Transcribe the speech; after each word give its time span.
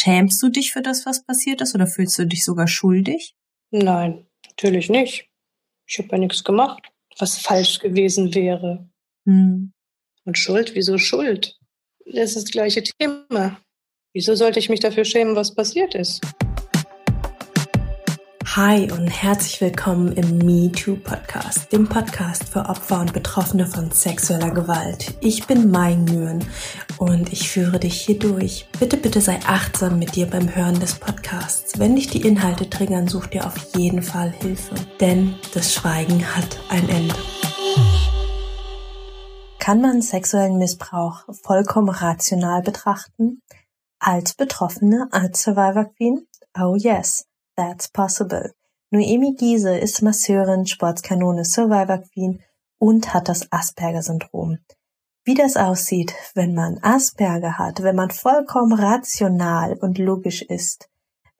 Schämst 0.00 0.40
du 0.44 0.48
dich 0.48 0.70
für 0.72 0.80
das, 0.80 1.06
was 1.06 1.24
passiert 1.24 1.60
ist, 1.60 1.74
oder 1.74 1.88
fühlst 1.88 2.16
du 2.20 2.24
dich 2.24 2.44
sogar 2.44 2.68
schuldig? 2.68 3.34
Nein, 3.72 4.28
natürlich 4.46 4.88
nicht. 4.88 5.28
Ich 5.88 5.98
habe 5.98 6.10
ja 6.12 6.18
nichts 6.18 6.44
gemacht, 6.44 6.92
was 7.18 7.38
falsch 7.38 7.80
gewesen 7.80 8.32
wäre. 8.32 8.88
Hm. 9.26 9.72
Und 10.24 10.38
Schuld, 10.38 10.76
wieso 10.76 10.98
Schuld? 10.98 11.58
Das 12.06 12.36
ist 12.36 12.36
das 12.36 12.44
gleiche 12.44 12.84
Thema. 12.84 13.60
Wieso 14.12 14.36
sollte 14.36 14.60
ich 14.60 14.68
mich 14.68 14.78
dafür 14.78 15.04
schämen, 15.04 15.34
was 15.34 15.52
passiert 15.52 15.96
ist? 15.96 16.20
Hi 18.58 18.90
und 18.90 19.06
herzlich 19.06 19.60
willkommen 19.60 20.10
im 20.14 20.38
MeToo 20.38 20.96
Podcast, 20.96 21.72
dem 21.72 21.88
Podcast 21.88 22.48
für 22.48 22.68
Opfer 22.68 23.00
und 23.02 23.12
Betroffene 23.12 23.64
von 23.64 23.92
sexueller 23.92 24.50
Gewalt. 24.50 25.14
Ich 25.20 25.46
bin 25.46 25.70
Mai 25.70 25.94
Nguyen 25.94 26.44
und 26.98 27.32
ich 27.32 27.48
führe 27.48 27.78
dich 27.78 28.00
hier 28.00 28.18
durch. 28.18 28.66
Bitte, 28.80 28.96
bitte 28.96 29.20
sei 29.20 29.38
achtsam 29.46 30.00
mit 30.00 30.16
dir 30.16 30.26
beim 30.26 30.52
Hören 30.52 30.80
des 30.80 30.96
Podcasts. 30.96 31.78
Wenn 31.78 31.94
dich 31.94 32.08
die 32.08 32.26
Inhalte 32.26 32.68
triggern, 32.68 33.06
such 33.06 33.28
dir 33.28 33.46
auf 33.46 33.76
jeden 33.76 34.02
Fall 34.02 34.30
Hilfe, 34.30 34.74
denn 34.98 35.36
das 35.54 35.72
Schweigen 35.72 36.20
hat 36.34 36.58
ein 36.68 36.88
Ende. 36.88 37.14
Kann 39.60 39.80
man 39.80 40.02
sexuellen 40.02 40.58
Missbrauch 40.58 41.26
vollkommen 41.44 41.90
rational 41.90 42.62
betrachten? 42.62 43.40
Als 44.00 44.34
Betroffene, 44.34 45.06
als 45.12 45.44
Survivor 45.44 45.84
Queen? 45.94 46.26
Oh 46.58 46.74
yes. 46.74 47.28
That's 47.58 47.88
Possible. 47.88 48.52
Noemi 48.90 49.34
Giese 49.34 49.76
ist 49.76 50.00
Masseurin, 50.00 50.64
Sportskanone, 50.64 51.44
Survivor 51.44 51.98
Queen 51.98 52.40
und 52.78 53.12
hat 53.12 53.28
das 53.28 53.50
Asperger-Syndrom. 53.50 54.58
Wie 55.24 55.34
das 55.34 55.56
aussieht, 55.56 56.14
wenn 56.34 56.54
man 56.54 56.78
Asperger 56.82 57.58
hat, 57.58 57.82
wenn 57.82 57.96
man 57.96 58.12
vollkommen 58.12 58.74
rational 58.74 59.76
und 59.80 59.98
logisch 59.98 60.42
ist, 60.42 60.88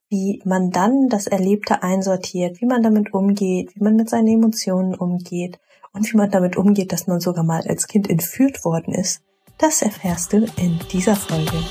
wie 0.09 0.43
man 0.45 0.73
dann 0.73 1.09
das 1.09 1.29
Erlebte 1.29 1.85
einsortiert, 1.85 2.61
wie 2.61 2.67
man 2.67 2.83
damit 2.83 3.15
umgeht, 3.15 3.77
wie 3.77 3.85
man 3.85 3.95
mit 3.95 4.11
seinen 4.11 4.27
Emotionen 4.27 4.97
umgeht 4.97 5.61
und 5.93 6.13
wie 6.13 6.17
man 6.17 6.33
damit 6.33 6.57
umgeht, 6.57 6.91
dass 6.91 7.07
man 7.07 7.21
sogar 7.21 7.45
mal 7.45 7.63
als 7.69 7.87
Kind 7.87 8.11
entführt 8.11 8.65
worden 8.65 8.93
ist, 8.93 9.23
das 9.59 9.83
erfährst 9.83 10.33
du 10.33 10.47
in 10.57 10.81
dieser 10.91 11.15
Folge. 11.15 11.63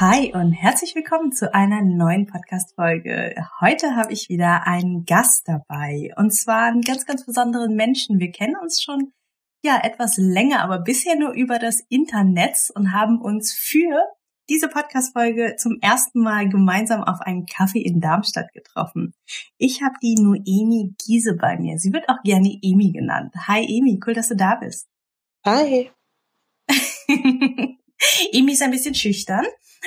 Hi 0.00 0.32
und 0.34 0.50
herzlich 0.50 0.96
willkommen 0.96 1.30
zu 1.30 1.54
einer 1.54 1.80
neuen 1.80 2.26
Podcast-Folge. 2.26 3.36
Heute 3.60 3.94
habe 3.94 4.12
ich 4.12 4.28
wieder 4.28 4.66
einen 4.66 5.04
Gast 5.04 5.46
dabei 5.46 6.10
und 6.16 6.34
zwar 6.34 6.64
einen 6.64 6.80
ganz, 6.80 7.06
ganz 7.06 7.24
besonderen 7.24 7.76
Menschen. 7.76 8.18
Wir 8.18 8.32
kennen 8.32 8.56
uns 8.60 8.82
schon 8.82 9.12
ja 9.62 9.78
etwas 9.84 10.16
länger, 10.16 10.64
aber 10.64 10.80
bisher 10.80 11.14
nur 11.14 11.30
über 11.30 11.60
das 11.60 11.78
Internet 11.90 12.56
und 12.74 12.92
haben 12.92 13.20
uns 13.20 13.52
für 13.52 14.02
diese 14.48 14.66
Podcast-Folge 14.66 15.54
zum 15.58 15.78
ersten 15.80 16.22
Mal 16.22 16.48
gemeinsam 16.48 17.04
auf 17.04 17.20
einen 17.20 17.46
Kaffee 17.46 17.82
in 17.82 18.00
Darmstadt 18.00 18.52
getroffen. 18.52 19.14
Ich 19.58 19.80
habe 19.80 19.94
die 20.02 20.16
Noemi 20.16 20.96
Giese 21.06 21.36
bei 21.36 21.56
mir. 21.56 21.78
Sie 21.78 21.92
wird 21.92 22.08
auch 22.08 22.20
gerne 22.24 22.58
Emi 22.62 22.90
genannt. 22.90 23.32
Hi 23.46 23.62
Emi, 23.62 24.00
cool, 24.04 24.14
dass 24.14 24.26
du 24.26 24.34
da 24.34 24.56
bist. 24.56 24.88
Hi. 25.46 25.92
Emi 28.32 28.52
ist 28.52 28.62
ein 28.62 28.70
bisschen 28.70 28.94
schüchtern. 28.94 29.44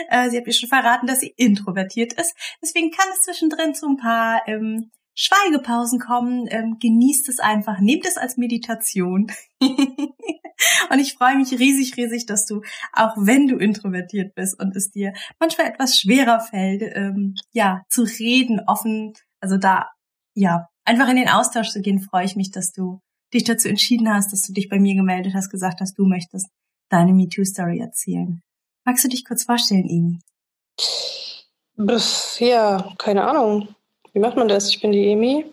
Äh, 0.10 0.30
sie 0.30 0.38
hat 0.38 0.46
mir 0.46 0.54
schon 0.54 0.70
verraten, 0.70 1.08
dass 1.08 1.20
sie 1.20 1.34
introvertiert 1.38 2.14
ist. 2.14 2.36
Deswegen 2.62 2.92
kann 2.92 3.08
es 3.14 3.24
zwischendrin 3.24 3.74
zu 3.74 3.88
ein 3.88 3.98
paar 3.98 4.42
ähm, 4.48 4.92
Schweigepausen 5.16 6.00
kommen. 6.00 6.48
Ähm, 6.50 6.78
genießt 6.80 7.30
es 7.30 7.40
einfach, 7.40 7.80
nehmt 7.80 8.06
es 8.06 8.18
als 8.18 8.38
Meditation. 8.38 9.32
und 9.62 11.00
ich 11.00 11.16
freue 11.16 11.36
mich 11.38 11.52
riesig, 11.52 11.98
riesig, 11.98 12.26
dass 12.26 12.46
du, 12.46 12.62
auch 12.94 13.16
wenn 13.18 13.48
du 13.48 13.58
introvertiert 13.58 14.36
bist 14.36 14.60
und 14.60 14.76
es 14.76 14.92
dir 14.92 15.14
manchmal 15.40 15.68
etwas 15.68 15.98
schwerer 15.98 16.40
fällt, 16.40 16.84
ähm, 16.96 17.36
ja, 17.52 17.82
zu 17.90 18.04
reden, 18.04 18.62
offen, 18.68 19.14
also 19.40 19.58
da, 19.58 19.90
ja, 20.36 20.68
einfach 20.86 21.10
in 21.10 21.18
den 21.18 21.30
Austausch 21.30 21.70
zu 21.70 21.82
gehen, 21.82 22.00
freue 22.00 22.26
ich 22.26 22.36
mich, 22.36 22.52
dass 22.52 22.72
du 22.72 23.00
dich 23.34 23.44
dazu 23.44 23.68
entschieden 23.68 24.14
hast, 24.14 24.32
dass 24.32 24.44
du 24.44 24.54
dich 24.54 24.70
bei 24.70 24.80
mir 24.80 24.96
gemeldet 24.96 25.34
hast, 25.36 25.50
gesagt 25.50 25.82
hast, 25.82 25.98
du 25.98 26.06
möchtest 26.06 26.48
deine 26.90 27.14
MeToo-Story 27.14 27.80
erzählen. 27.80 28.42
Magst 28.86 29.04
du 29.04 29.10
dich 29.10 29.26
kurz 29.26 29.44
vorstellen, 29.44 29.88
Emi? 29.90 30.20
Ja, 32.40 32.94
keine 32.98 33.28
Ahnung. 33.28 33.76
Wie 34.14 34.20
macht 34.20 34.38
man 34.38 34.48
das? 34.48 34.70
Ich 34.70 34.82
bin 34.82 34.92
die 34.92 35.12
Emi. 35.12 35.46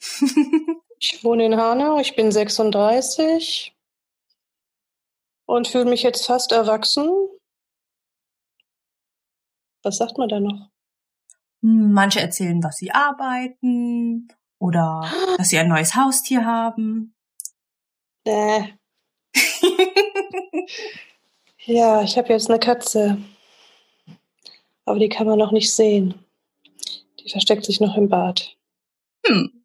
ich 0.98 1.22
wohne 1.24 1.44
in 1.46 1.56
Hanau, 1.56 1.98
ich 1.98 2.16
bin 2.16 2.32
36 2.32 3.74
und 5.46 5.68
fühle 5.68 5.86
mich 5.86 6.02
jetzt 6.02 6.26
fast 6.26 6.52
erwachsen. 6.52 7.10
Was 9.82 9.96
sagt 9.96 10.18
man 10.18 10.28
da 10.28 10.40
noch? 10.40 10.70
Manche 11.60 12.20
erzählen, 12.20 12.62
was 12.62 12.76
sie 12.76 12.92
arbeiten 12.92 14.28
oder 14.58 15.10
dass 15.38 15.48
sie 15.48 15.58
ein 15.58 15.68
neues 15.68 15.94
Haustier 15.94 16.44
haben. 16.44 17.14
Äh, 18.24 18.62
ja, 21.64 22.02
ich 22.02 22.16
habe 22.16 22.28
jetzt 22.28 22.48
eine 22.48 22.58
Katze. 22.58 23.18
Aber 24.84 24.98
die 24.98 25.08
kann 25.08 25.26
man 25.26 25.38
noch 25.38 25.52
nicht 25.52 25.72
sehen. 25.72 26.14
Die 27.20 27.30
versteckt 27.30 27.64
sich 27.64 27.80
noch 27.80 27.96
im 27.96 28.08
Bad. 28.08 28.56
Hm. 29.26 29.62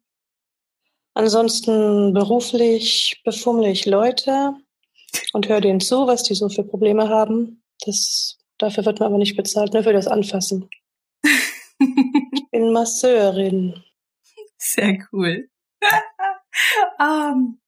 Ansonsten 1.14 2.12
beruflich 2.12 3.22
befummle 3.24 3.70
ich 3.70 3.86
Leute 3.86 4.54
und 5.32 5.48
höre 5.48 5.62
denen 5.62 5.80
zu, 5.80 6.06
was 6.06 6.22
die 6.22 6.34
so 6.34 6.48
für 6.48 6.62
Probleme 6.62 7.08
haben. 7.08 7.62
Das, 7.86 8.38
dafür 8.58 8.84
wird 8.84 9.00
man 9.00 9.08
aber 9.08 9.18
nicht 9.18 9.36
bezahlt, 9.36 9.72
nur 9.72 9.82
für 9.82 9.94
das 9.94 10.06
Anfassen. 10.06 10.68
ich 11.22 12.50
bin 12.50 12.72
Masseurin. 12.72 13.82
Sehr 14.58 14.98
cool. 15.12 15.48
um, 16.98 17.60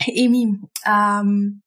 Emi, 0.06 0.58
ähm, 0.86 1.62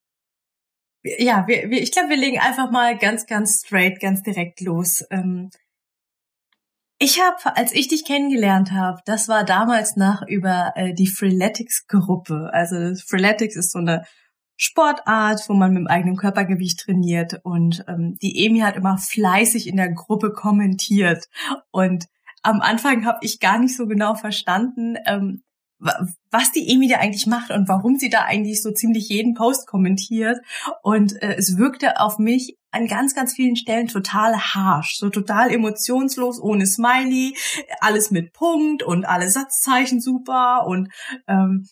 ja, 1.03 1.45
wir, 1.47 1.69
wir, 1.69 1.81
ich 1.81 1.91
glaube, 1.91 2.09
wir 2.09 2.17
legen 2.17 2.39
einfach 2.39 2.71
mal 2.71 2.97
ganz, 2.97 3.25
ganz 3.25 3.61
straight, 3.65 3.99
ganz 3.99 4.21
direkt 4.21 4.61
los. 4.61 5.03
Ähm, 5.09 5.49
ich 7.01 7.21
habe, 7.21 7.55
als 7.55 7.71
ich 7.71 7.87
dich 7.87 8.05
kennengelernt 8.05 8.73
habe, 8.73 8.99
das 9.05 9.29
war 9.29 9.45
damals 9.45 9.95
nach 9.95 10.21
über 10.27 10.73
äh, 10.75 10.93
die 10.93 11.07
Freeletics-Gruppe. 11.07 12.49
Also 12.51 12.93
Freeletics 13.07 13.55
ist 13.55 13.71
so 13.71 13.79
eine 13.79 14.03
Sportart, 14.57 15.47
wo 15.47 15.53
man 15.53 15.71
mit 15.71 15.79
dem 15.79 15.87
eigenen 15.87 16.17
Körpergewicht 16.17 16.81
trainiert. 16.81 17.39
Und 17.43 17.85
ähm, 17.87 18.17
die 18.21 18.45
Emi 18.45 18.59
hat 18.59 18.75
immer 18.75 18.97
fleißig 18.97 19.67
in 19.67 19.77
der 19.77 19.93
Gruppe 19.93 20.33
kommentiert. 20.33 21.29
Und 21.71 22.07
am 22.43 22.59
Anfang 22.59 23.05
habe 23.05 23.19
ich 23.21 23.39
gar 23.39 23.59
nicht 23.59 23.77
so 23.77 23.87
genau 23.87 24.15
verstanden, 24.15 24.97
ähm, 25.05 25.43
was 25.79 26.51
die 26.51 26.69
Emi 26.69 26.87
da 26.87 26.97
eigentlich 26.97 27.25
macht 27.25 27.51
und 27.51 27.67
warum 27.67 27.97
sie 27.97 28.09
da 28.09 28.23
eigentlich 28.23 28.61
so 28.61 28.71
ziemlich 28.71 29.09
jeden 29.09 29.33
Post 29.33 29.67
kommentiert. 29.67 30.39
Und 30.83 31.21
äh, 31.21 31.35
es 31.37 31.57
wirkte 31.57 31.99
auf 31.99 32.19
mich 32.19 32.57
an 32.71 32.87
ganz, 32.87 33.15
ganz 33.15 33.33
vielen 33.33 33.55
Stellen 33.55 33.87
total 33.87 34.37
harsh, 34.37 34.97
so 34.97 35.09
total 35.09 35.51
emotionslos, 35.51 36.39
ohne 36.39 36.67
Smiley, 36.67 37.35
alles 37.79 38.11
mit 38.11 38.33
Punkt 38.33 38.83
und 38.83 39.05
alle 39.05 39.29
Satzzeichen 39.29 40.01
super 40.01 40.65
und 40.67 40.89
ähm, 41.27 41.67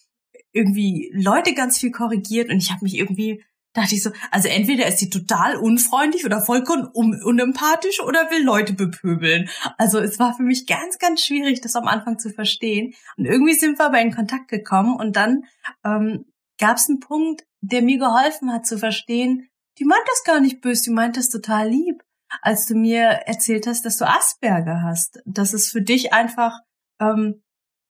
irgendwie 0.54 1.12
Leute 1.14 1.54
ganz 1.54 1.78
viel 1.78 1.92
korrigiert 1.92 2.50
und 2.50 2.58
ich 2.58 2.72
habe 2.72 2.84
mich 2.84 2.96
irgendwie 2.96 3.44
dachte 3.78 3.94
ich 3.94 4.02
so, 4.02 4.10
also 4.32 4.48
entweder 4.48 4.88
ist 4.88 4.98
sie 4.98 5.10
total 5.10 5.56
unfreundlich 5.56 6.26
oder 6.26 6.42
vollkommen 6.42 6.90
un 6.94 7.22
unempathisch 7.22 8.02
oder 8.02 8.32
will 8.32 8.44
Leute 8.44 8.74
bepöbeln. 8.74 9.50
Also 9.78 10.00
es 10.00 10.18
war 10.18 10.36
für 10.36 10.44
mich 10.44 10.66
ganz, 10.66 10.98
ganz 10.98 11.24
schwierig, 11.24 11.62
das 11.62 11.76
am 11.76 11.88
Anfang 11.88 12.18
zu 12.18 12.32
verstehen. 12.32 12.96
Und 13.18 13.26
irgendwie 13.26 13.54
sind 13.54 13.78
wir 13.78 13.86
aber 13.86 14.02
in 14.02 14.14
Kontakt 14.14 14.48
gekommen 14.48 14.96
und 14.96 15.16
dann 15.16 15.44
ähm, 15.86 16.26
gab 16.58 16.78
es 16.78 16.90
einen 16.90 17.00
Punkt, 17.00 17.44
der 17.62 17.84
mir 17.84 18.00
geholfen 18.00 18.52
hat 18.52 18.66
zu 18.66 18.80
verstehen, 18.80 19.48
die 19.78 19.86
meint 19.86 20.08
das 20.08 20.24
gar 20.24 20.40
nicht 20.40 20.62
böse, 20.62 20.86
die 20.86 20.90
meint 20.90 21.16
das 21.16 21.30
total 21.30 21.70
lieb, 21.70 22.04
als 22.42 22.66
du 22.66 22.74
mir 22.74 23.04
erzählt 23.04 23.68
hast, 23.68 23.86
dass 23.86 23.98
du 23.98 24.08
Asperger 24.08 24.82
hast. 24.82 25.20
Dass 25.26 25.54
es 25.54 25.70
für 25.70 25.84
dich 25.84 26.14
einfach, 26.14 26.60
ähm, 27.00 27.44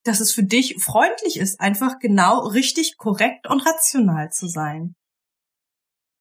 dass 0.04 0.20
es 0.20 0.34
für 0.34 0.44
dich 0.44 0.84
freundlich 0.84 1.38
ist, 1.40 1.62
einfach 1.62 2.00
genau 2.00 2.40
richtig, 2.40 2.98
korrekt 2.98 3.48
und 3.48 3.66
rational 3.66 4.32
zu 4.32 4.48
sein. 4.48 4.96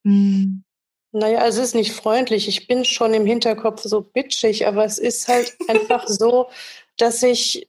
Hm. 0.06 0.62
Naja, 1.10 1.40
also 1.40 1.60
es 1.60 1.68
ist 1.68 1.74
nicht 1.74 1.92
freundlich. 1.92 2.46
Ich 2.46 2.68
bin 2.68 2.84
schon 2.84 3.12
im 3.12 3.26
Hinterkopf 3.26 3.82
so 3.82 4.02
bitchig, 4.02 4.66
aber 4.66 4.84
es 4.84 4.98
ist 4.98 5.26
halt 5.26 5.56
einfach 5.68 6.06
so, 6.06 6.48
dass 6.96 7.22
ich, 7.24 7.68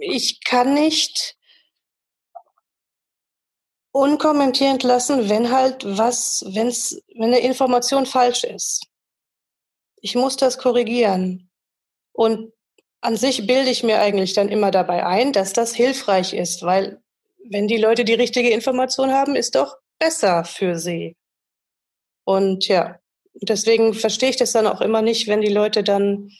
ich 0.00 0.44
kann 0.44 0.74
nicht 0.74 1.36
unkommentierend 3.90 4.84
lassen, 4.84 5.28
wenn 5.28 5.50
halt 5.50 5.84
was, 5.98 6.44
wenn's, 6.46 7.02
wenn 7.08 7.34
eine 7.34 7.40
Information 7.40 8.06
falsch 8.06 8.44
ist. 8.44 8.86
Ich 10.00 10.14
muss 10.14 10.36
das 10.36 10.58
korrigieren. 10.58 11.50
Und 12.12 12.52
an 13.00 13.16
sich 13.16 13.46
bilde 13.48 13.70
ich 13.70 13.82
mir 13.82 13.98
eigentlich 13.98 14.34
dann 14.34 14.48
immer 14.48 14.70
dabei 14.70 15.04
ein, 15.04 15.32
dass 15.32 15.52
das 15.52 15.74
hilfreich 15.74 16.34
ist, 16.34 16.62
weil 16.62 17.02
wenn 17.48 17.66
die 17.66 17.78
Leute 17.78 18.04
die 18.04 18.14
richtige 18.14 18.50
Information 18.50 19.12
haben, 19.12 19.34
ist 19.34 19.56
doch 19.56 19.76
besser 19.98 20.44
für 20.44 20.78
sie. 20.78 21.16
Und 22.24 22.66
ja, 22.68 22.98
deswegen 23.34 23.94
verstehe 23.94 24.30
ich 24.30 24.36
das 24.36 24.52
dann 24.52 24.66
auch 24.66 24.80
immer 24.80 25.02
nicht, 25.02 25.28
wenn 25.28 25.40
die 25.40 25.52
Leute 25.52 25.84
dann 25.84 26.30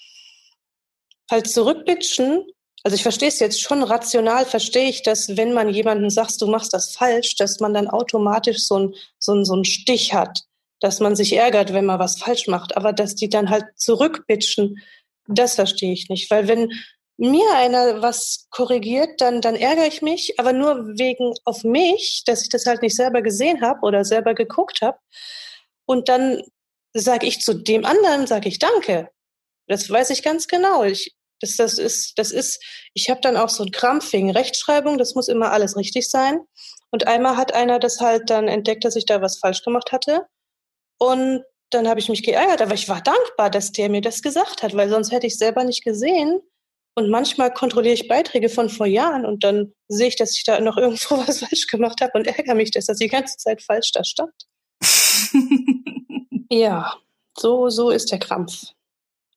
halt 1.30 1.48
zurückbitschen. 1.48 2.44
Also 2.82 2.94
ich 2.94 3.02
verstehe 3.02 3.28
es 3.28 3.40
jetzt 3.40 3.60
schon 3.60 3.82
rational, 3.82 4.44
verstehe 4.44 4.88
ich, 4.88 5.02
dass 5.02 5.36
wenn 5.36 5.52
man 5.52 5.68
jemandem 5.70 6.10
sagt, 6.10 6.40
du 6.40 6.46
machst 6.46 6.72
das 6.72 6.94
falsch, 6.94 7.36
dass 7.36 7.60
man 7.60 7.74
dann 7.74 7.88
automatisch 7.88 8.64
so 8.64 8.78
ein, 8.78 8.94
so 9.18 9.34
ein, 9.34 9.44
so 9.44 9.56
ein 9.56 9.64
Stich 9.64 10.14
hat, 10.14 10.44
dass 10.80 11.00
man 11.00 11.16
sich 11.16 11.32
ärgert, 11.34 11.72
wenn 11.72 11.86
man 11.86 11.98
was 11.98 12.18
falsch 12.18 12.46
macht. 12.46 12.76
Aber 12.76 12.92
dass 12.92 13.14
die 13.14 13.28
dann 13.28 13.50
halt 13.50 13.64
zurückbitschen, 13.76 14.78
das 15.28 15.56
verstehe 15.56 15.92
ich 15.92 16.08
nicht. 16.08 16.30
Weil 16.30 16.46
wenn 16.48 16.72
mir 17.18 17.50
einer 17.54 18.02
was 18.02 18.46
korrigiert, 18.50 19.20
dann, 19.20 19.40
dann 19.40 19.56
ärgere 19.56 19.86
ich 19.86 20.02
mich, 20.02 20.38
aber 20.38 20.52
nur 20.52 20.98
wegen 20.98 21.32
auf 21.44 21.64
mich, 21.64 22.22
dass 22.26 22.42
ich 22.42 22.50
das 22.50 22.66
halt 22.66 22.82
nicht 22.82 22.94
selber 22.94 23.22
gesehen 23.22 23.62
habe 23.62 23.80
oder 23.82 24.04
selber 24.04 24.34
geguckt 24.34 24.82
habe. 24.82 24.98
Und 25.86 26.08
dann 26.08 26.42
sage 26.92 27.26
ich 27.26 27.40
zu 27.40 27.54
dem 27.54 27.84
anderen, 27.84 28.26
sage 28.26 28.48
ich 28.48 28.58
Danke. 28.58 29.08
Das 29.66 29.88
weiß 29.88 30.10
ich 30.10 30.22
ganz 30.22 30.46
genau. 30.46 30.84
Ich, 30.84 31.14
das, 31.40 31.56
das 31.56 31.78
ist, 31.78 32.18
das 32.18 32.32
ist, 32.32 32.62
ich 32.94 33.10
habe 33.10 33.20
dann 33.20 33.36
auch 33.36 33.48
so 33.48 33.64
ein 33.64 33.70
Krampf 33.70 34.12
wegen 34.12 34.30
Rechtschreibung, 34.30 34.98
das 34.98 35.14
muss 35.14 35.28
immer 35.28 35.52
alles 35.52 35.76
richtig 35.76 36.08
sein. 36.08 36.40
Und 36.90 37.06
einmal 37.06 37.36
hat 37.36 37.52
einer 37.52 37.78
das 37.78 38.00
halt 38.00 38.30
dann 38.30 38.48
entdeckt, 38.48 38.84
dass 38.84 38.96
ich 38.96 39.06
da 39.06 39.20
was 39.22 39.38
falsch 39.38 39.62
gemacht 39.62 39.92
hatte. 39.92 40.26
Und 40.98 41.44
dann 41.70 41.88
habe 41.88 42.00
ich 42.00 42.08
mich 42.08 42.22
geärgert, 42.22 42.62
aber 42.62 42.74
ich 42.74 42.88
war 42.88 43.02
dankbar, 43.02 43.50
dass 43.50 43.72
der 43.72 43.88
mir 43.88 44.00
das 44.00 44.22
gesagt 44.22 44.62
hat, 44.62 44.74
weil 44.76 44.88
sonst 44.88 45.12
hätte 45.12 45.26
ich 45.26 45.36
selber 45.36 45.64
nicht 45.64 45.84
gesehen. 45.84 46.40
Und 46.98 47.10
manchmal 47.10 47.52
kontrolliere 47.52 47.92
ich 47.92 48.08
Beiträge 48.08 48.48
von 48.48 48.70
vor 48.70 48.86
Jahren 48.86 49.26
und 49.26 49.44
dann 49.44 49.74
sehe 49.86 50.08
ich, 50.08 50.16
dass 50.16 50.34
ich 50.34 50.44
da 50.44 50.60
noch 50.60 50.78
irgendwo 50.78 51.18
was 51.26 51.40
falsch 51.40 51.66
gemacht 51.66 52.00
habe 52.00 52.12
und 52.14 52.26
ärgere 52.26 52.54
mich, 52.54 52.70
dass 52.70 52.86
das 52.86 52.96
die 52.98 53.08
ganze 53.08 53.36
Zeit 53.36 53.62
falsch 53.62 53.92
da 53.92 54.02
stand. 54.02 54.32
ja, 56.50 56.96
so, 57.36 57.68
so 57.68 57.90
ist 57.90 58.10
der 58.10 58.18
Krampf. 58.18 58.72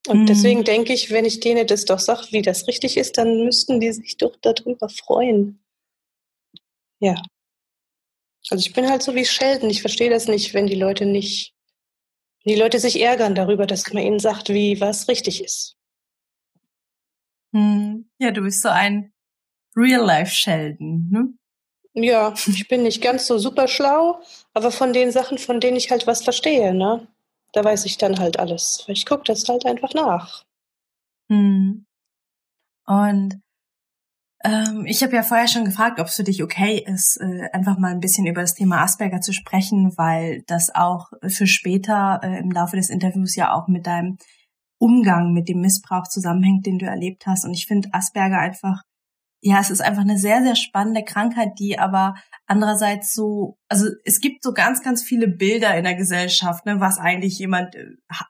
Und 0.07 0.21
mhm. 0.21 0.25
deswegen 0.27 0.63
denke 0.63 0.93
ich, 0.93 1.11
wenn 1.11 1.25
ich 1.25 1.41
denen 1.41 1.67
das 1.67 1.83
doch 1.83 1.99
sage, 1.99 2.27
wie 2.31 2.41
das 2.41 2.67
richtig 2.67 2.95
ist, 2.95 3.17
dann 3.17 3.43
müssten 3.43 3.81
die 3.81 3.91
sich 3.91 4.15
doch 4.15 4.35
darüber 4.41 4.87
freuen. 4.87 5.61
Ja. 7.01 7.21
Also 8.49 8.65
ich 8.65 8.73
bin 8.73 8.89
halt 8.89 9.03
so 9.03 9.15
wie 9.15 9.25
Sheldon. 9.25 9.69
Ich 9.69 9.81
verstehe 9.81 10.09
das 10.09 10.29
nicht, 10.29 10.53
wenn 10.53 10.67
die 10.67 10.75
Leute 10.75 11.05
nicht, 11.05 11.53
die 12.45 12.55
Leute 12.55 12.79
sich 12.79 13.01
ärgern 13.01 13.35
darüber, 13.35 13.67
dass 13.67 13.91
man 13.91 14.01
ihnen 14.01 14.19
sagt, 14.19 14.47
wie 14.47 14.79
was 14.79 15.09
richtig 15.09 15.43
ist. 15.43 15.75
Hm. 17.53 18.09
Ja, 18.19 18.31
du 18.31 18.41
bist 18.41 18.61
so 18.61 18.69
ein 18.69 19.11
Real-Life-Sheldon, 19.75 21.09
ne? 21.09 21.33
Ja, 21.93 22.33
ich 22.47 22.67
bin 22.67 22.83
nicht 22.83 23.01
ganz 23.01 23.27
so 23.27 23.37
super 23.37 23.67
schlau, 23.67 24.21
aber 24.53 24.71
von 24.71 24.93
den 24.93 25.11
Sachen, 25.11 25.37
von 25.37 25.59
denen 25.59 25.77
ich 25.77 25.91
halt 25.91 26.07
was 26.07 26.23
verstehe, 26.23 26.73
ne? 26.73 27.07
Da 27.53 27.63
weiß 27.63 27.85
ich 27.85 27.97
dann 27.97 28.19
halt 28.19 28.37
alles. 28.37 28.83
Ich 28.87 29.05
gucke 29.05 29.23
das 29.23 29.47
halt 29.49 29.65
einfach 29.65 29.93
nach. 29.93 30.45
Hm. 31.29 31.85
Und 32.85 33.41
ähm, 34.43 34.85
ich 34.85 35.03
habe 35.03 35.15
ja 35.15 35.23
vorher 35.23 35.47
schon 35.47 35.65
gefragt, 35.65 35.99
ob 35.99 36.07
es 36.07 36.15
für 36.15 36.23
dich 36.23 36.41
okay 36.41 36.83
ist, 36.85 37.17
äh, 37.19 37.49
einfach 37.51 37.77
mal 37.77 37.91
ein 37.91 37.99
bisschen 37.99 38.25
über 38.25 38.41
das 38.41 38.53
Thema 38.53 38.81
Asperger 38.81 39.19
zu 39.19 39.33
sprechen, 39.33 39.97
weil 39.97 40.43
das 40.47 40.73
auch 40.73 41.11
für 41.27 41.45
später 41.45 42.21
äh, 42.23 42.39
im 42.39 42.51
Laufe 42.51 42.77
des 42.77 42.89
Interviews 42.89 43.35
ja 43.35 43.53
auch 43.53 43.67
mit 43.67 43.85
deinem 43.85 44.17
Umgang 44.79 45.33
mit 45.33 45.49
dem 45.49 45.59
Missbrauch 45.59 46.07
zusammenhängt, 46.07 46.65
den 46.65 46.79
du 46.79 46.85
erlebt 46.85 47.27
hast. 47.27 47.45
Und 47.45 47.53
ich 47.53 47.67
finde 47.67 47.89
Asperger 47.91 48.39
einfach, 48.39 48.81
ja, 49.41 49.59
es 49.59 49.69
ist 49.69 49.81
einfach 49.81 50.01
eine 50.01 50.17
sehr, 50.17 50.41
sehr 50.43 50.55
spannende 50.55 51.03
Krankheit, 51.03 51.59
die 51.59 51.79
aber 51.79 52.15
andererseits 52.45 53.13
so, 53.13 53.57
also 53.69 53.87
es 54.03 54.19
gibt 54.19 54.43
so 54.43 54.53
ganz, 54.53 54.83
ganz 54.83 55.01
viele 55.01 55.27
Bilder 55.27 55.77
in 55.77 55.85
der 55.85 55.95
Gesellschaft, 55.95 56.65
ne, 56.65 56.79
was 56.79 56.97
eigentlich 56.97 57.39
jemand, 57.39 57.75
äh, 57.75 57.85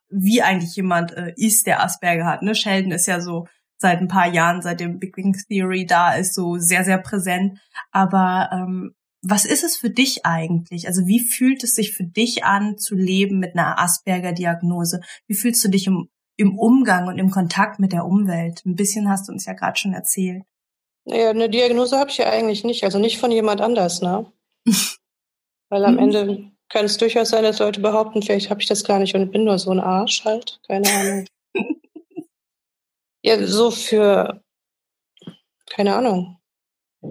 wie 0.10 0.42
eigentlich 0.42 0.75
jemand 0.75 1.12
äh, 1.13 1.34
ist, 1.36 1.66
der 1.66 1.84
Asperger 1.84 2.25
hat. 2.25 2.44
Ne? 2.44 2.54
Sheldon 2.54 2.92
ist 2.92 3.07
ja 3.07 3.22
so 3.22 3.48
seit 3.80 4.00
ein 4.00 4.07
paar 4.07 4.28
Jahren, 4.31 4.62
seit 4.62 4.81
dem 4.81 5.00
Big 5.00 5.16
Bang 5.16 5.36
Theory 5.48 5.86
da 5.86 6.13
ist, 6.13 6.36
so 6.36 6.57
sehr, 6.57 6.84
sehr 6.84 7.00
präsent. 7.00 7.60
Aber 7.92 8.50
ähm, 8.52 8.92
was 9.22 9.45
ist 9.45 9.63
es 9.63 9.78
für 9.78 9.90
dich 9.90 10.25
eigentlich? 10.25 10.88
Also 10.88 11.07
wie 11.07 11.19
fühlt 11.19 11.63
es 11.63 11.74
sich 11.74 11.94
für 11.94 12.06
dich 12.06 12.44
an, 12.44 12.78
zu 12.78 12.95
leben 12.95 13.40
mit 13.40 13.56
einer 13.56 13.80
Asperger-Diagnose? 13.80 15.02
Wie 15.28 15.36
fühlst 15.36 15.63
du 15.63 15.69
dich 15.69 15.88
im 15.88 16.10
im 16.39 16.57
Umgang 16.57 17.07
und 17.07 17.19
im 17.19 17.31
Kontakt 17.31 17.80
mit 17.80 17.91
der 17.91 18.06
Umwelt. 18.06 18.65
Ein 18.65 18.77
bisschen 18.77 19.09
hast 19.09 19.27
du 19.27 19.33
uns 19.33 19.45
ja 19.45 19.51
gerade 19.51 19.77
schon 19.77 19.94
erzählt. 19.94 20.44
Ja, 21.03 21.31
eine 21.31 21.50
Diagnose 21.50 22.00
habe 22.00 22.09
ich 22.12 22.18
ja 22.18 22.30
eigentlich 22.30 22.63
nicht, 22.63 22.86
also 22.86 22.97
nicht 22.97 23.19
von 23.19 23.30
jemand 23.30 23.59
anders, 23.59 24.01
ne? 24.01 24.31
Weil 25.69 25.83
am 25.83 25.95
mhm. 25.95 26.00
Ende 26.00 26.51
kann 26.69 26.86
es 26.86 26.97
durchaus 26.97 27.30
sein, 27.30 27.44
dass 27.44 27.59
Leute 27.59 27.81
behaupten, 27.81 28.21
vielleicht 28.21 28.50
habe 28.50 28.62
ich 28.62 28.68
das 28.68 28.86
gar 28.86 29.00
nicht 29.00 29.15
und 29.15 29.31
bin 29.31 29.44
nur 29.44 29.59
so 29.59 29.71
ein 29.71 29.81
Arsch 29.81 30.24
halt. 30.24 30.62
Keine 30.65 30.89
Ahnung. 30.89 31.25
ja, 33.21 33.45
so 33.45 33.69
für, 33.69 34.42
keine 35.69 35.95
Ahnung. 35.95 36.38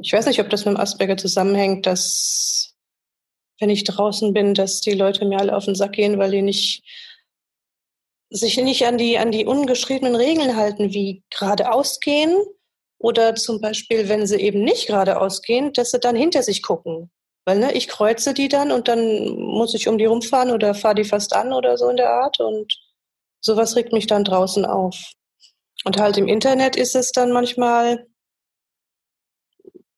Ich 0.01 0.13
weiß 0.13 0.25
nicht, 0.27 0.41
ob 0.41 0.49
das 0.49 0.65
mit 0.65 0.75
dem 0.75 0.81
Asperger 0.81 1.19
zusammenhängt, 1.19 1.85
dass, 1.85 2.75
wenn 3.61 3.69
ich 3.69 3.85
draußen 3.85 4.33
bin, 4.33 4.55
dass 4.55 4.81
die 4.81 4.95
Leute 4.95 5.27
mir 5.27 5.39
alle 5.39 5.55
auf 5.55 5.67
den 5.67 5.75
Sack 5.75 5.93
gehen, 5.93 6.19
weil 6.19 6.31
die 6.31 6.43
nicht 6.43 6.83
sich 8.31 8.59
nicht 8.59 8.87
an 8.87 8.99
die, 8.99 9.19
an 9.19 9.31
die 9.31 9.47
ungeschriebenen 9.47 10.15
Regeln 10.15 10.57
halten, 10.57 10.93
wie 10.93 11.23
geradeaus 11.31 12.01
gehen 12.01 12.37
oder 12.99 13.35
zum 13.35 13.61
Beispiel, 13.61 14.09
wenn 14.09 14.27
sie 14.27 14.37
eben 14.37 14.63
nicht 14.63 14.89
geradeaus 14.89 15.43
gehen, 15.43 15.73
dass 15.73 15.91
sie 15.91 16.01
dann 16.01 16.17
hinter 16.17 16.43
sich 16.43 16.63
gucken. 16.63 17.11
Weil 17.45 17.61
ne, 17.61 17.73
ich 17.73 17.89
kreuze 17.89 18.35
die 18.35 18.49
dann 18.49 18.73
und 18.73 18.89
dann 18.89 19.39
muss 19.39 19.75
ich 19.75 19.89
um 19.89 19.97
die 19.97 20.05
rumfahren 20.05 20.51
oder 20.51 20.75
fahre 20.75 20.97
die 20.97 21.05
fast 21.05 21.33
an 21.33 21.53
oder 21.53 21.79
so 21.79 21.89
in 21.89 21.97
der 21.97 22.11
Art 22.11 22.41
und 22.41 22.79
sowas 23.41 23.77
regt 23.77 23.93
mich 23.93 24.07
dann 24.07 24.25
draußen 24.25 24.67
auf. 24.67 24.97
Und 25.85 25.99
halt 25.99 26.19
im 26.19 26.29
Internet 26.29 26.77
ist 26.77 26.95
es 26.95 27.13
dann 27.13 27.33
manchmal, 27.33 28.07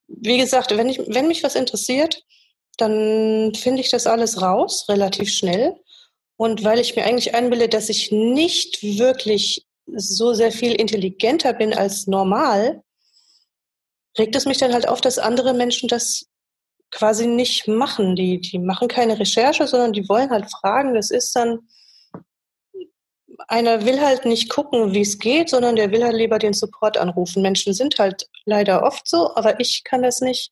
wie 0.07 0.37
gesagt, 0.37 0.77
wenn, 0.77 0.87
ich, 0.87 0.99
wenn 1.07 1.27
mich 1.27 1.43
was 1.43 1.55
interessiert, 1.55 2.23
dann 2.77 3.53
finde 3.55 3.81
ich 3.81 3.89
das 3.89 4.07
alles 4.07 4.41
raus, 4.41 4.85
relativ 4.87 5.29
schnell. 5.29 5.75
Und 6.41 6.63
weil 6.63 6.79
ich 6.79 6.95
mir 6.95 7.03
eigentlich 7.03 7.35
einbilde, 7.35 7.69
dass 7.69 7.87
ich 7.87 8.11
nicht 8.11 8.81
wirklich 8.81 9.67
so 9.85 10.33
sehr 10.33 10.51
viel 10.51 10.73
intelligenter 10.73 11.53
bin 11.53 11.71
als 11.71 12.07
normal, 12.07 12.81
regt 14.17 14.35
es 14.35 14.47
mich 14.47 14.57
dann 14.57 14.73
halt 14.73 14.87
auf, 14.87 15.01
dass 15.01 15.19
andere 15.19 15.53
Menschen 15.53 15.87
das 15.87 16.25
quasi 16.89 17.27
nicht 17.27 17.67
machen. 17.67 18.15
Die, 18.15 18.41
die 18.41 18.57
machen 18.57 18.87
keine 18.87 19.19
Recherche, 19.19 19.67
sondern 19.67 19.93
die 19.93 20.09
wollen 20.09 20.31
halt 20.31 20.49
fragen. 20.49 20.95
Das 20.95 21.11
ist 21.11 21.35
dann, 21.35 21.59
einer 23.47 23.85
will 23.85 24.01
halt 24.01 24.25
nicht 24.25 24.49
gucken, 24.49 24.95
wie 24.95 25.01
es 25.01 25.19
geht, 25.19 25.47
sondern 25.47 25.75
der 25.75 25.91
will 25.91 26.03
halt 26.03 26.15
lieber 26.15 26.39
den 26.39 26.53
Support 26.53 26.97
anrufen. 26.97 27.43
Menschen 27.43 27.75
sind 27.75 27.99
halt 27.99 28.27
leider 28.45 28.81
oft 28.81 29.07
so, 29.07 29.35
aber 29.35 29.59
ich 29.59 29.83
kann 29.83 30.01
das 30.01 30.21
nicht. 30.21 30.51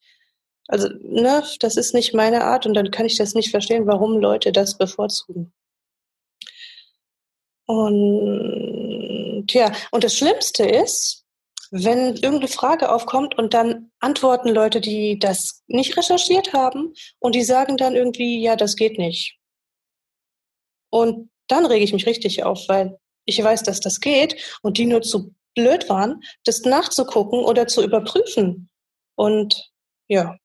Also, 0.67 0.87
ne, 1.01 1.43
das 1.61 1.77
ist 1.77 1.95
nicht 1.95 2.13
meine 2.13 2.43
Art 2.43 2.67
und 2.67 2.75
dann 2.75 2.91
kann 2.91 3.07
ich 3.07 3.17
das 3.17 3.33
nicht 3.33 3.49
verstehen, 3.49 3.87
warum 3.87 4.19
Leute 4.19 4.51
das 4.51 4.77
bevorzugen. 4.77 5.51
Und 7.69 9.45
ja, 9.51 9.71
und 9.91 10.03
das 10.03 10.17
Schlimmste 10.17 10.65
ist, 10.65 11.23
wenn 11.69 12.15
irgendeine 12.15 12.47
Frage 12.47 12.91
aufkommt 12.91 13.37
und 13.37 13.53
dann 13.53 13.91
antworten 13.99 14.49
Leute, 14.49 14.81
die 14.81 15.19
das 15.19 15.61
nicht 15.67 15.95
recherchiert 15.95 16.51
haben 16.51 16.95
und 17.19 17.35
die 17.35 17.43
sagen 17.43 17.77
dann 17.77 17.95
irgendwie, 17.95 18.41
ja, 18.41 18.55
das 18.55 18.75
geht 18.75 18.97
nicht. 18.97 19.37
Und 20.89 21.29
dann 21.47 21.67
rege 21.67 21.83
ich 21.83 21.93
mich 21.93 22.07
richtig 22.07 22.43
auf, 22.43 22.67
weil 22.69 22.97
ich 23.25 23.43
weiß, 23.43 23.61
dass 23.61 23.79
das 23.79 23.99
geht 23.99 24.59
und 24.63 24.79
die 24.79 24.87
nur 24.87 25.03
zu 25.03 25.35
blöd 25.53 25.89
waren, 25.89 26.23
das 26.45 26.61
nachzugucken 26.61 27.45
oder 27.45 27.67
zu 27.67 27.83
überprüfen. 27.83 28.67
Und 29.13 29.69
ja, 30.07 30.37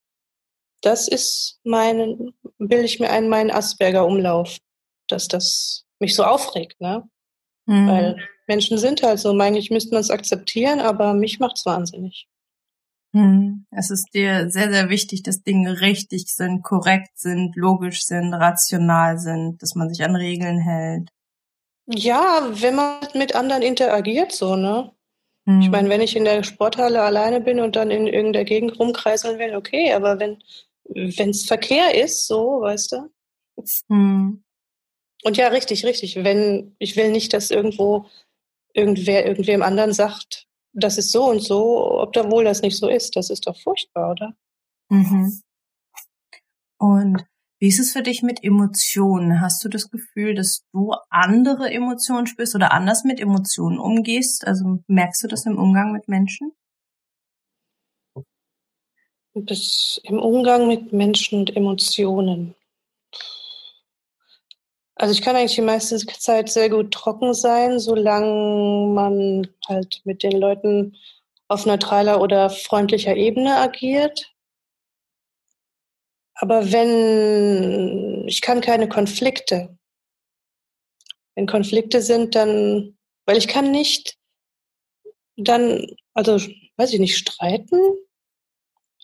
das 0.81 1.07
ist 1.07 1.59
mein, 1.63 2.35
bilde 2.59 2.85
ich 2.85 2.99
mir 2.99 3.09
ein, 3.09 3.29
mein 3.29 3.49
Asperger-Umlauf, 3.49 4.59
dass 5.07 5.27
das 5.27 5.87
mich 5.97 6.13
so 6.13 6.23
aufregt, 6.23 6.79
ne? 6.79 7.09
Mhm. 7.65 7.87
Weil 7.87 8.17
Menschen 8.47 8.77
sind 8.77 9.01
halt 9.03 9.19
so. 9.19 9.31
Eigentlich 9.37 9.71
müsste 9.71 9.91
man 9.93 10.01
es 10.01 10.11
akzeptieren, 10.11 10.79
aber 10.79 11.13
mich 11.13 11.39
macht 11.39 11.57
es 11.57 11.65
wahnsinnig. 11.65 12.27
Mhm. 13.13 13.65
Es 13.71 13.91
ist 13.91 14.13
dir 14.13 14.49
sehr, 14.49 14.71
sehr 14.71 14.89
wichtig, 14.89 15.23
dass 15.23 15.41
Dinge 15.41 15.81
richtig 15.81 16.33
sind, 16.33 16.63
korrekt 16.63 17.17
sind, 17.17 17.55
logisch 17.55 18.03
sind, 18.03 18.33
rational 18.33 19.17
sind, 19.17 19.61
dass 19.61 19.75
man 19.75 19.89
sich 19.89 20.03
an 20.03 20.15
Regeln 20.15 20.59
hält. 20.59 21.09
Ja, 21.87 22.49
wenn 22.51 22.75
man 22.75 23.07
mit 23.13 23.35
anderen 23.35 23.61
interagiert, 23.61 24.31
so, 24.31 24.55
ne? 24.55 24.91
Mhm. 25.45 25.61
Ich 25.61 25.69
meine, 25.69 25.89
wenn 25.89 26.01
ich 26.01 26.15
in 26.15 26.25
der 26.25 26.43
Sporthalle 26.43 27.03
alleine 27.03 27.41
bin 27.41 27.59
und 27.59 27.75
dann 27.75 27.91
in 27.91 28.07
irgendeiner 28.07 28.45
Gegend 28.45 28.79
rumkreiseln 28.79 29.39
will, 29.39 29.55
okay, 29.55 29.93
aber 29.93 30.19
wenn 30.19 30.39
es 31.29 31.45
Verkehr 31.45 31.95
ist, 31.95 32.27
so, 32.27 32.61
weißt 32.61 32.91
du? 32.93 33.09
Mhm. 33.87 34.43
Und 35.25 35.37
ja, 35.37 35.47
richtig, 35.47 35.83
richtig. 35.85 36.17
Wenn, 36.23 36.75
ich 36.77 36.95
will 36.95 37.11
nicht, 37.11 37.33
dass 37.33 37.49
irgendwo 37.49 38.05
irgendwer 38.73 39.25
irgendwem 39.25 39.63
anderen 39.63 39.91
sagt, 39.91 40.47
das 40.71 40.99
ist 40.99 41.11
so 41.11 41.25
und 41.25 41.41
so, 41.41 41.99
ob 41.99 42.13
da 42.13 42.29
wohl 42.29 42.43
das 42.43 42.61
nicht 42.61 42.77
so 42.77 42.87
ist. 42.87 43.15
Das 43.15 43.31
ist 43.31 43.47
doch 43.47 43.59
furchtbar, 43.59 44.11
oder? 44.11 44.35
Mhm. 44.89 45.41
Und 46.77 47.25
Wie 47.59 47.69
ist 47.69 47.79
es 47.79 47.93
für 47.93 48.03
dich 48.03 48.21
mit 48.21 48.43
Emotionen? 48.43 49.41
Hast 49.41 49.63
du 49.63 49.69
das 49.69 49.89
Gefühl, 49.89 50.35
dass 50.35 50.63
du 50.73 50.93
andere 51.09 51.71
Emotionen 51.71 52.27
spürst 52.27 52.53
oder 52.53 52.73
anders 52.73 53.05
mit 53.05 53.19
Emotionen 53.19 53.79
umgehst? 53.79 54.45
Also 54.45 54.79
merkst 54.87 55.23
du 55.23 55.27
das 55.27 55.45
im 55.45 55.57
Umgang 55.57 55.93
mit 55.93 56.07
Menschen? 56.07 56.51
Das 59.33 59.99
im 60.03 60.19
Umgang 60.19 60.67
mit 60.67 60.93
Menschen 60.93 61.39
und 61.39 61.55
Emotionen. 61.55 62.55
Also 64.95 65.13
ich 65.13 65.21
kann 65.21 65.35
eigentlich 65.35 65.55
die 65.55 65.61
meiste 65.61 65.97
Zeit 65.97 66.49
sehr 66.49 66.69
gut 66.69 66.93
trocken 66.93 67.33
sein, 67.33 67.79
solange 67.79 68.93
man 68.93 69.47
halt 69.67 70.01
mit 70.05 70.23
den 70.23 70.39
Leuten 70.39 70.95
auf 71.47 71.65
neutraler 71.65 72.21
oder 72.21 72.49
freundlicher 72.49 73.15
Ebene 73.15 73.57
agiert. 73.57 74.33
Aber 76.35 76.71
wenn 76.71 78.25
ich 78.27 78.41
kann 78.41 78.61
keine 78.61 78.89
Konflikte. 78.89 79.77
Wenn 81.35 81.45
Konflikte 81.45 82.01
sind, 82.01 82.35
dann, 82.35 82.97
weil 83.25 83.37
ich 83.37 83.47
kann 83.47 83.71
nicht 83.71 84.17
dann, 85.37 85.85
also 86.13 86.39
weiß 86.77 86.93
ich 86.93 86.99
nicht, 86.99 87.17
streiten, 87.17 87.79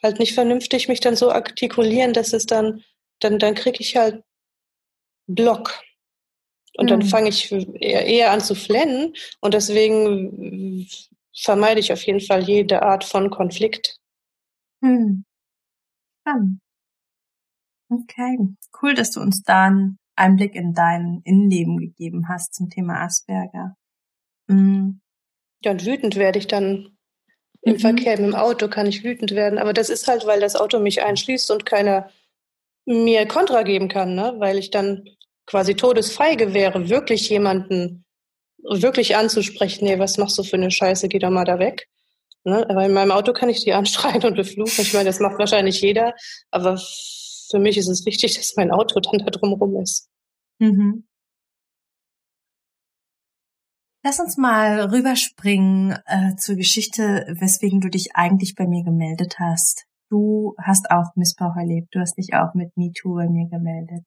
halt 0.01 0.19
nicht 0.19 0.33
vernünftig 0.33 0.88
mich 0.88 1.01
dann 1.01 1.15
so 1.15 1.31
artikulieren, 1.31 2.13
dass 2.13 2.33
es 2.33 2.45
dann, 2.45 2.83
dann, 3.19 3.38
dann 3.38 3.53
kriege 3.53 3.79
ich 3.81 3.98
halt 3.98 4.24
Block. 5.28 5.82
Und 6.78 6.90
dann 6.90 7.01
fange 7.01 7.30
ich 7.30 7.51
eher, 7.51 8.06
eher 8.06 8.32
an 8.32 8.42
zu 8.42 8.56
flennen 8.56 9.13
und 9.42 9.54
deswegen 9.54 10.88
vermeide 11.36 11.80
ich 11.82 11.92
auf 11.92 12.01
jeden 12.04 12.22
Fall 12.22 12.44
jede 12.44 12.82
Art 12.82 13.04
von 13.04 13.30
Konflikt. 13.30 14.00
Spannend. 16.22 16.62
Okay, 17.90 18.38
cool, 18.82 18.94
dass 18.94 19.12
du 19.12 19.20
uns 19.20 19.44
da 19.44 19.66
einen 19.66 20.00
Einblick 20.16 20.56
in 20.56 20.74
dein 20.74 21.22
Innenleben 21.25 21.78
gegeben 21.78 22.30
hast 22.30 22.54
zum 22.54 22.70
Thema 22.70 23.01
Asperger. 23.01 23.75
Mhm. 24.48 25.01
Ja, 25.63 25.72
und 25.72 25.86
wütend 25.86 26.16
werde 26.16 26.40
ich 26.40 26.48
dann 26.48 26.98
im 27.62 27.74
mhm. 27.74 27.80
Verkehr, 27.80 28.18
im 28.18 28.34
Auto 28.34 28.70
kann 28.70 28.88
ich 28.88 29.04
wütend 29.04 29.32
werden. 29.32 29.60
Aber 29.60 29.74
das 29.74 29.90
ist 29.90 30.08
halt, 30.08 30.25
weil 30.25 30.40
das 30.40 30.56
Auto 30.56 30.80
mich 30.80 31.04
einschließt 31.04 31.51
und 31.51 31.66
keiner 31.66 32.10
mir 32.86 33.28
Kontra 33.28 33.64
geben 33.64 33.88
kann, 33.88 34.16
ne? 34.16 34.36
weil 34.38 34.58
ich 34.58 34.72
dann 34.72 35.06
quasi 35.46 35.76
todesfeige 35.76 36.54
wäre, 36.54 36.90
wirklich 36.90 37.30
jemanden 37.30 38.06
wirklich 38.64 39.16
anzusprechen, 39.16 39.86
nee, 39.86 40.00
was 40.00 40.18
machst 40.18 40.38
du 40.38 40.44
für 40.44 40.56
eine 40.56 40.72
Scheiße, 40.72 41.08
geh 41.08 41.20
doch 41.20 41.30
mal 41.30 41.46
da 41.46 41.60
weg. 41.60 41.88
Ne? 42.44 42.68
Aber 42.70 42.86
in 42.86 42.94
meinem 42.94 43.12
Auto 43.12 43.34
kann 43.34 43.50
ich 43.50 43.64
die 43.64 43.74
anschreien 43.74 44.24
und 44.24 44.36
befluchen. 44.36 44.84
Ich 44.84 44.94
meine, 44.94 45.06
das 45.06 45.20
macht 45.20 45.38
wahrscheinlich 45.40 45.82
jeder, 45.82 46.14
aber 46.50 46.78
für 47.50 47.60
mich 47.60 47.78
ist 47.78 47.90
es 47.90 48.06
wichtig, 48.06 48.36
dass 48.36 48.56
mein 48.56 48.72
Auto 48.72 49.00
dann 49.00 49.20
da 49.20 49.32
drumherum 49.32 49.82
ist. 49.82 50.10
Mhm. 50.60 51.08
Lass 54.04 54.20
uns 54.20 54.38
mal 54.38 54.90
rüberspringen 54.90 55.96
äh, 56.08 56.36
zur 56.36 56.56
Geschichte, 56.56 57.36
weswegen 57.40 57.82
du 57.82 57.90
dich 57.90 58.16
eigentlich 58.16 58.56
bei 58.56 58.66
mir 58.66 58.84
gemeldet 58.84 59.38
hast. 59.38 59.86
Du 60.12 60.56
hast 60.62 60.91
auch 60.91 61.15
Missbrauch 61.15 61.56
erlebt. 61.56 61.96
Du 61.96 62.01
hast 62.01 62.18
dich 62.18 62.34
auch 62.34 62.53
mit 62.53 62.75
MeToo 62.75 63.15
bei 63.15 63.30
mir 63.30 63.48
gemeldet. 63.48 64.06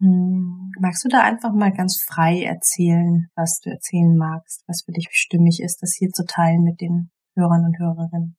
Hm, 0.00 0.70
magst 0.78 1.04
du 1.04 1.08
da 1.08 1.22
einfach 1.22 1.52
mal 1.52 1.72
ganz 1.72 2.00
frei 2.06 2.44
erzählen, 2.44 3.28
was 3.34 3.58
du 3.58 3.70
erzählen 3.70 4.16
magst, 4.16 4.62
was 4.68 4.82
für 4.84 4.92
dich 4.92 5.08
stimmig 5.10 5.60
ist, 5.60 5.82
das 5.82 5.96
hier 5.98 6.10
zu 6.10 6.24
teilen 6.24 6.62
mit 6.62 6.80
den 6.80 7.10
Hörern 7.34 7.64
und 7.64 7.76
Hörerinnen? 7.80 8.36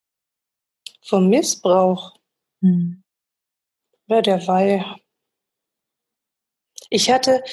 Vom 1.05 1.27
Missbrauch. 1.27 2.15
Hm. 2.61 3.03
Ja, 4.07 4.21
der 4.21 4.47
war 4.47 4.63
ja. 4.63 4.95
Ich 6.89 7.11
hatte 7.11 7.43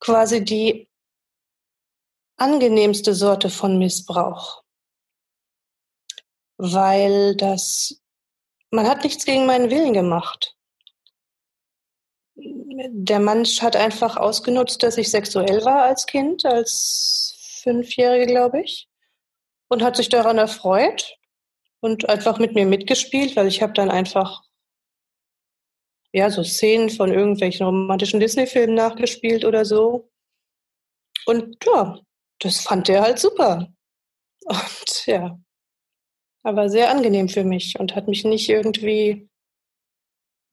quasi 0.00 0.42
die 0.42 0.88
angenehmste 2.38 3.14
Sorte 3.14 3.50
von 3.50 3.78
Missbrauch, 3.78 4.59
weil 6.60 7.36
das, 7.36 8.00
man 8.70 8.86
hat 8.86 9.04
nichts 9.04 9.24
gegen 9.24 9.46
meinen 9.46 9.70
Willen 9.70 9.92
gemacht 9.92 10.56
der 12.88 13.20
Mensch 13.20 13.62
hat 13.62 13.76
einfach 13.76 14.16
ausgenutzt, 14.16 14.82
dass 14.82 14.98
ich 14.98 15.10
sexuell 15.10 15.64
war 15.64 15.82
als 15.82 16.06
Kind, 16.06 16.44
als 16.44 17.60
Fünfjährige, 17.62 18.26
glaube 18.26 18.62
ich, 18.62 18.88
und 19.68 19.82
hat 19.82 19.96
sich 19.96 20.08
daran 20.08 20.38
erfreut 20.38 21.16
und 21.80 22.08
einfach 22.08 22.38
mit 22.38 22.54
mir 22.54 22.66
mitgespielt, 22.66 23.36
weil 23.36 23.48
ich 23.48 23.62
habe 23.62 23.72
dann 23.72 23.90
einfach 23.90 24.42
ja 26.12 26.30
so 26.30 26.42
Szenen 26.42 26.90
von 26.90 27.12
irgendwelchen 27.12 27.66
romantischen 27.66 28.20
Disney-Filmen 28.20 28.74
nachgespielt 28.74 29.44
oder 29.44 29.64
so. 29.64 30.10
Und 31.26 31.64
ja, 31.64 32.00
das 32.40 32.60
fand 32.60 32.88
er 32.88 33.02
halt 33.02 33.18
super. 33.18 33.68
Und 34.46 35.06
ja, 35.06 35.38
aber 36.42 36.68
sehr 36.68 36.90
angenehm 36.90 37.28
für 37.28 37.44
mich 37.44 37.78
und 37.78 37.94
hat 37.94 38.08
mich 38.08 38.24
nicht 38.24 38.48
irgendwie 38.48 39.28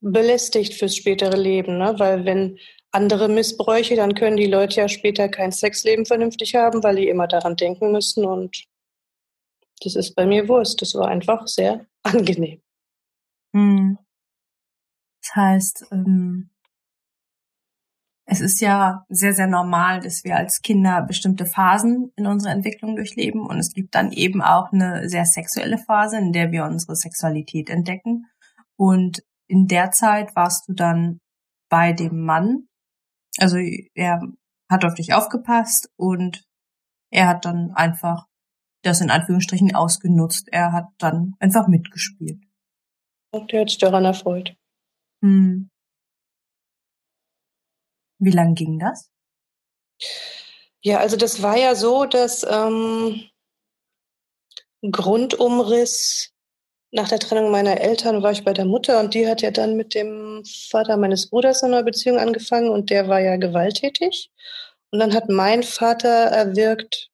belästigt 0.00 0.74
fürs 0.74 0.96
spätere 0.96 1.36
Leben, 1.36 1.78
ne? 1.78 1.94
weil 1.98 2.24
wenn 2.24 2.58
andere 2.90 3.28
Missbräuche, 3.28 3.96
dann 3.96 4.14
können 4.14 4.36
die 4.36 4.46
Leute 4.46 4.80
ja 4.80 4.88
später 4.88 5.28
kein 5.28 5.52
Sexleben 5.52 6.06
vernünftig 6.06 6.54
haben, 6.54 6.82
weil 6.82 6.96
die 6.96 7.08
immer 7.08 7.26
daran 7.26 7.56
denken 7.56 7.92
müssen 7.92 8.24
und 8.24 8.64
das 9.82 9.94
ist 9.94 10.14
bei 10.14 10.26
mir 10.26 10.48
Wurst. 10.48 10.82
Das 10.82 10.94
war 10.94 11.08
einfach 11.08 11.46
sehr 11.46 11.86
angenehm. 12.02 12.60
Hm. 13.54 13.98
Das 15.22 15.36
heißt, 15.36 15.86
ähm, 15.92 16.50
es 18.30 18.42
ist 18.42 18.60
ja 18.60 19.06
sehr, 19.08 19.32
sehr 19.32 19.46
normal, 19.46 20.00
dass 20.00 20.22
wir 20.22 20.36
als 20.36 20.60
Kinder 20.60 21.00
bestimmte 21.00 21.46
Phasen 21.46 22.12
in 22.14 22.26
unserer 22.26 22.52
Entwicklung 22.52 22.94
durchleben 22.94 23.40
und 23.40 23.58
es 23.58 23.72
gibt 23.72 23.94
dann 23.94 24.12
eben 24.12 24.42
auch 24.42 24.70
eine 24.70 25.08
sehr 25.08 25.24
sexuelle 25.24 25.78
Phase, 25.78 26.18
in 26.18 26.34
der 26.34 26.52
wir 26.52 26.64
unsere 26.64 26.94
Sexualität 26.94 27.70
entdecken. 27.70 28.26
Und 28.76 29.22
in 29.46 29.66
der 29.66 29.92
Zeit 29.92 30.36
warst 30.36 30.68
du 30.68 30.74
dann 30.74 31.20
bei 31.70 31.94
dem 31.94 32.22
Mann. 32.26 32.68
Also 33.38 33.56
er 33.94 34.20
hat 34.70 34.84
auf 34.84 34.92
dich 34.92 35.14
aufgepasst 35.14 35.90
und 35.96 36.44
er 37.10 37.28
hat 37.28 37.46
dann 37.46 37.70
einfach 37.70 38.26
das 38.82 39.00
in 39.00 39.10
Anführungsstrichen 39.10 39.74
ausgenutzt. 39.74 40.48
Er 40.52 40.72
hat 40.72 40.88
dann 40.98 41.34
einfach 41.38 41.66
mitgespielt. 41.66 42.44
Und 43.32 43.52
der 43.52 43.62
hat 43.62 43.70
sich 43.70 43.78
daran 43.78 44.04
erfreut. 44.04 44.54
Hm. 45.24 45.70
Wie 48.18 48.30
lang 48.30 48.54
ging 48.54 48.78
das? 48.78 49.10
Ja, 50.80 50.98
also 50.98 51.16
das 51.16 51.42
war 51.42 51.56
ja 51.56 51.74
so, 51.74 52.04
dass 52.04 52.46
ähm, 52.48 53.28
Grundumriss 54.82 56.32
nach 56.90 57.08
der 57.08 57.18
Trennung 57.18 57.50
meiner 57.50 57.80
Eltern 57.80 58.22
war 58.22 58.32
ich 58.32 58.44
bei 58.44 58.52
der 58.52 58.64
Mutter 58.64 59.00
und 59.00 59.14
die 59.14 59.28
hat 59.28 59.42
ja 59.42 59.50
dann 59.50 59.76
mit 59.76 59.94
dem 59.94 60.42
Vater 60.70 60.96
meines 60.96 61.28
Bruders 61.28 61.62
eine 61.62 61.84
Beziehung 61.84 62.18
angefangen 62.18 62.70
und 62.70 62.90
der 62.90 63.08
war 63.08 63.20
ja 63.20 63.36
gewalttätig. 63.36 64.30
Und 64.90 65.00
dann 65.00 65.12
hat 65.14 65.28
mein 65.28 65.62
Vater 65.62 66.08
erwirkt, 66.08 67.10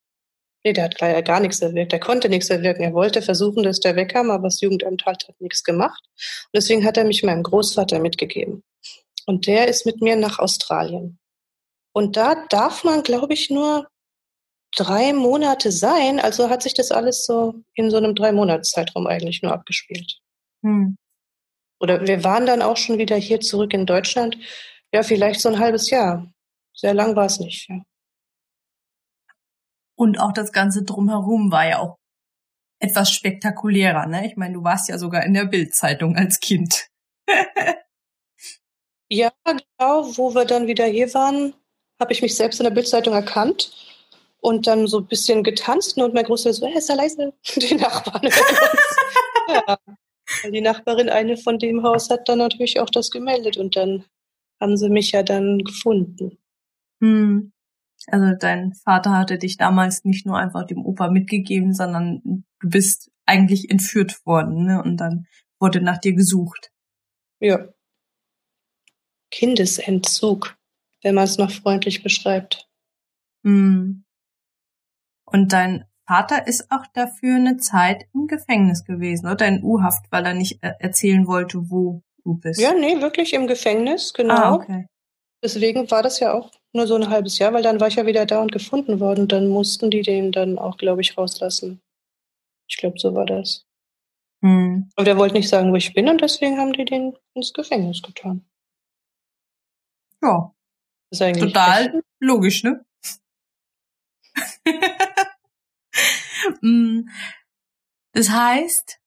nee, 0.64 0.72
der 0.72 0.84
hat 0.84 0.98
gar 0.98 1.40
nichts 1.40 1.60
erwirkt, 1.60 1.92
der 1.92 2.00
konnte 2.00 2.28
nichts 2.28 2.50
erwirken. 2.50 2.82
Er 2.84 2.94
wollte 2.94 3.20
versuchen, 3.20 3.64
dass 3.64 3.80
der 3.80 3.96
wegkam, 3.96 4.30
aber 4.30 4.44
das 4.44 4.60
Jugendamt 4.60 5.04
halt 5.06 5.26
hat 5.26 5.40
nichts 5.40 5.64
gemacht. 5.64 6.02
Und 6.06 6.50
deswegen 6.54 6.84
hat 6.84 6.96
er 6.96 7.04
mich 7.04 7.24
meinem 7.24 7.42
Großvater 7.42 7.98
mitgegeben. 7.98 8.62
Und 9.26 9.46
der 9.46 9.68
ist 9.68 9.86
mit 9.86 10.00
mir 10.00 10.16
nach 10.16 10.38
Australien. 10.38 11.18
Und 11.92 12.16
da 12.16 12.46
darf 12.48 12.84
man, 12.84 13.02
glaube 13.02 13.32
ich, 13.32 13.50
nur 13.50 13.88
drei 14.76 15.12
Monate 15.12 15.70
sein. 15.70 16.18
Also 16.20 16.50
hat 16.50 16.62
sich 16.62 16.74
das 16.74 16.90
alles 16.90 17.24
so 17.24 17.54
in 17.74 17.90
so 17.90 17.96
einem 17.96 18.14
drei 18.14 18.32
Monats 18.32 18.70
Zeitraum 18.70 19.06
eigentlich 19.06 19.42
nur 19.42 19.52
abgespielt. 19.52 20.18
Hm. 20.62 20.96
Oder 21.80 22.06
wir 22.06 22.24
waren 22.24 22.46
dann 22.46 22.62
auch 22.62 22.76
schon 22.76 22.98
wieder 22.98 23.16
hier 23.16 23.40
zurück 23.40 23.72
in 23.72 23.86
Deutschland. 23.86 24.38
Ja, 24.92 25.02
vielleicht 25.02 25.40
so 25.40 25.48
ein 25.48 25.58
halbes 25.58 25.90
Jahr. 25.90 26.32
Sehr 26.74 26.94
lang 26.94 27.14
war 27.14 27.26
es 27.26 27.38
nicht. 27.38 27.68
Ja. 27.68 27.82
Und 29.96 30.18
auch 30.18 30.32
das 30.32 30.52
Ganze 30.52 30.82
drumherum 30.82 31.52
war 31.52 31.68
ja 31.68 31.78
auch 31.78 31.96
etwas 32.80 33.12
spektakulärer. 33.12 34.06
Ne? 34.06 34.26
Ich 34.26 34.36
meine, 34.36 34.54
du 34.54 34.64
warst 34.64 34.88
ja 34.88 34.98
sogar 34.98 35.24
in 35.24 35.34
der 35.34 35.44
Bildzeitung 35.44 36.16
als 36.16 36.40
Kind. 36.40 36.88
ja, 39.14 39.32
genau. 39.44 40.16
Wo 40.16 40.34
wir 40.34 40.44
dann 40.44 40.66
wieder 40.66 40.86
hier 40.86 41.12
waren, 41.14 41.54
habe 42.00 42.12
ich 42.12 42.22
mich 42.22 42.34
selbst 42.34 42.60
in 42.60 42.64
der 42.64 42.70
Bildzeitung 42.70 43.14
erkannt 43.14 43.72
und 44.40 44.66
dann 44.66 44.86
so 44.86 44.98
ein 44.98 45.06
bisschen 45.06 45.42
getanzt 45.42 45.96
und 45.96 46.14
mein 46.14 46.24
Großvater 46.24 46.54
so, 46.54 46.66
hey, 46.66 46.78
ist 46.78 46.90
da 46.90 46.94
leise, 46.94 47.32
die 47.56 47.74
Nachbarn. 47.76 48.22
ja. 49.48 49.78
Die 50.50 50.60
Nachbarin, 50.60 51.08
eine 51.10 51.36
von 51.36 51.58
dem 51.58 51.82
Haus, 51.82 52.10
hat 52.10 52.28
dann 52.28 52.38
natürlich 52.38 52.80
auch 52.80 52.90
das 52.90 53.10
gemeldet 53.10 53.56
und 53.56 53.76
dann 53.76 54.04
haben 54.60 54.76
sie 54.76 54.88
mich 54.88 55.12
ja 55.12 55.22
dann 55.22 55.58
gefunden. 55.58 56.38
Hm. 57.00 57.52
Also 58.06 58.36
dein 58.38 58.74
Vater 58.74 59.16
hatte 59.16 59.38
dich 59.38 59.56
damals 59.56 60.04
nicht 60.04 60.26
nur 60.26 60.38
einfach 60.38 60.66
dem 60.66 60.84
Opa 60.84 61.08
mitgegeben, 61.08 61.72
sondern 61.72 62.44
du 62.60 62.68
bist 62.68 63.10
eigentlich 63.26 63.70
entführt 63.70 64.24
worden, 64.26 64.64
ne? 64.64 64.82
Und 64.82 64.98
dann 64.98 65.26
wurde 65.60 65.80
nach 65.80 65.98
dir 65.98 66.14
gesucht. 66.14 66.70
Ja, 67.40 67.68
Kindesentzug, 69.34 70.56
wenn 71.02 71.16
man 71.16 71.24
es 71.24 71.38
noch 71.38 71.50
freundlich 71.50 72.04
beschreibt. 72.04 72.68
Hm. 73.42 74.04
Und 75.26 75.52
dein 75.52 75.84
Vater 76.06 76.46
ist 76.46 76.70
auch 76.70 76.86
dafür 76.94 77.34
eine 77.34 77.56
Zeit 77.56 78.04
im 78.14 78.28
Gefängnis 78.28 78.84
gewesen 78.84 79.28
oder 79.28 79.48
in 79.48 79.64
U-Haft, 79.64 80.04
weil 80.10 80.24
er 80.24 80.34
nicht 80.34 80.62
äh, 80.62 80.74
erzählen 80.78 81.26
wollte, 81.26 81.68
wo 81.68 82.02
du 82.22 82.34
bist. 82.34 82.60
Ja, 82.60 82.74
nee, 82.74 83.00
wirklich 83.00 83.32
im 83.32 83.48
Gefängnis, 83.48 84.14
genau. 84.14 84.34
Ah, 84.34 84.54
okay. 84.54 84.86
Deswegen 85.42 85.90
war 85.90 86.04
das 86.04 86.20
ja 86.20 86.32
auch 86.32 86.52
nur 86.72 86.86
so 86.86 86.94
ein 86.94 87.10
halbes 87.10 87.38
Jahr, 87.38 87.52
weil 87.52 87.62
dann 87.62 87.80
war 87.80 87.88
ich 87.88 87.96
ja 87.96 88.06
wieder 88.06 88.26
da 88.26 88.40
und 88.40 88.52
gefunden 88.52 89.00
worden. 89.00 89.26
Dann 89.26 89.48
mussten 89.48 89.90
die 89.90 90.02
den 90.02 90.30
dann 90.30 90.58
auch, 90.58 90.76
glaube 90.76 91.00
ich, 91.00 91.18
rauslassen. 91.18 91.80
Ich 92.68 92.76
glaube, 92.76 93.00
so 93.00 93.14
war 93.14 93.26
das. 93.26 93.66
Hm. 94.42 94.90
Aber 94.94 95.04
der 95.04 95.18
wollte 95.18 95.34
nicht 95.34 95.48
sagen, 95.48 95.72
wo 95.72 95.76
ich 95.76 95.92
bin 95.92 96.08
und 96.08 96.20
deswegen 96.20 96.58
haben 96.58 96.72
die 96.72 96.84
den 96.84 97.16
ins 97.34 97.52
Gefängnis 97.52 98.00
getan. 98.00 98.44
Ja. 100.24 100.54
Total 101.32 101.86
echt? 101.86 102.04
logisch, 102.20 102.64
ne? 102.64 102.84
Hm. 106.60 107.08
das 108.12 108.30
heißt, 108.30 108.98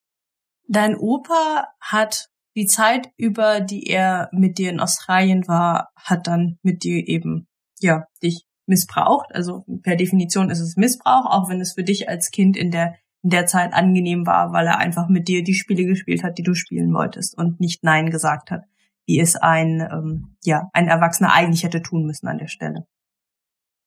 dein 0.67 0.95
Opa 0.95 1.67
hat 1.81 2.29
die 2.55 2.65
Zeit 2.65 3.09
über, 3.17 3.59
die 3.59 3.87
er 3.87 4.29
mit 4.31 4.57
dir 4.57 4.69
in 4.69 4.79
Australien 4.79 5.47
war, 5.47 5.91
hat 5.95 6.27
dann 6.27 6.57
mit 6.63 6.83
dir 6.83 7.07
eben, 7.07 7.47
ja, 7.79 8.07
dich 8.23 8.45
missbraucht. 8.65 9.33
Also 9.33 9.65
per 9.83 9.95
Definition 9.95 10.49
ist 10.49 10.59
es 10.59 10.75
Missbrauch, 10.75 11.25
auch 11.25 11.49
wenn 11.49 11.61
es 11.61 11.73
für 11.73 11.83
dich 11.83 12.09
als 12.09 12.31
Kind 12.31 12.57
in 12.57 12.71
der 12.71 12.95
in 13.23 13.31
der 13.31 13.47
Zeit 13.47 13.73
angenehm 13.73 14.25
war, 14.25 14.53
weil 14.53 14.67
er 14.67 14.77
einfach 14.77 15.09
mit 15.09 15.27
dir 15.27 15.43
die 15.43 15.55
Spiele 15.55 15.85
gespielt 15.85 16.23
hat, 16.23 16.37
die 16.37 16.43
du 16.43 16.53
spielen 16.53 16.93
wolltest 16.93 17.37
und 17.37 17.59
nicht 17.59 17.83
Nein 17.83 18.09
gesagt 18.09 18.51
hat, 18.51 18.63
wie 19.07 19.19
es 19.19 19.35
ein 19.35 19.81
ähm, 19.81 20.37
ja 20.43 20.69
ein 20.73 20.87
Erwachsener 20.87 21.33
eigentlich 21.33 21.63
hätte 21.63 21.81
tun 21.81 22.05
müssen 22.05 22.27
an 22.27 22.37
der 22.37 22.47
Stelle. 22.47 22.85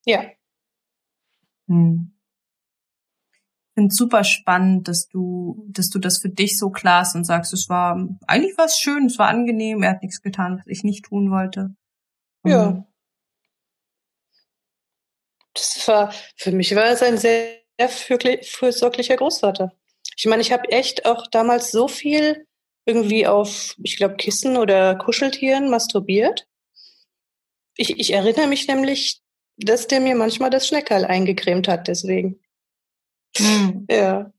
Ja. 0.05 0.25
Hm 1.69 2.13
finde 3.81 3.95
super 3.95 4.25
spannend, 4.25 4.89
dass 4.89 5.09
du, 5.09 5.65
dass 5.69 5.89
du 5.89 5.99
das 5.99 6.19
für 6.19 6.29
dich 6.29 6.59
so 6.59 6.71
klar 6.71 7.07
und 7.15 7.25
sagst, 7.25 7.55
es 7.55 7.71
war 7.71 8.09
eigentlich 8.27 8.59
was 8.59 8.79
schön, 8.79 9.07
es 9.07 9.19
war 9.19 9.29
angenehm, 9.29 9.83
er 9.83 9.91
hat 9.91 10.03
nichts 10.03 10.21
getan, 10.21 10.59
was 10.59 10.67
ich 10.67 10.85
nicht 10.85 11.07
tun 11.07 11.31
wollte. 11.31 11.75
Ja. 12.45 12.85
Das 15.55 15.89
war, 15.89 16.13
für 16.37 16.53
mich 16.53 16.75
war 16.77 16.85
es 16.85 17.03
ein 17.03 17.17
sehr 17.17 17.57
fürsorglicher 17.89 19.17
Großvater. 19.17 19.73
Ich 20.17 20.27
meine, 20.27 20.43
ich 20.43 20.53
habe 20.53 20.71
echt 20.71 21.07
auch 21.07 21.27
damals 21.29 21.71
so 21.71 21.89
viel 21.89 22.47
irgendwie 22.87 23.27
auf, 23.27 23.75
ich 23.83 23.97
glaube, 23.97 24.17
Kissen 24.17 24.57
oder 24.57 24.97
Kuscheltieren 24.97 25.71
masturbiert. 25.71 26.47
Ich, 27.77 27.99
ich 27.99 28.13
erinnere 28.13 28.47
mich 28.47 28.67
nämlich, 28.69 29.21
dass 29.57 29.87
der 29.87 30.01
mir 30.01 30.15
manchmal 30.15 30.51
das 30.51 30.67
Schneckerl 30.67 31.05
eingecremt 31.05 31.69
hat, 31.69 31.89
deswegen. 31.89 32.41
Hm. 33.37 33.87
Ja. 33.91 34.33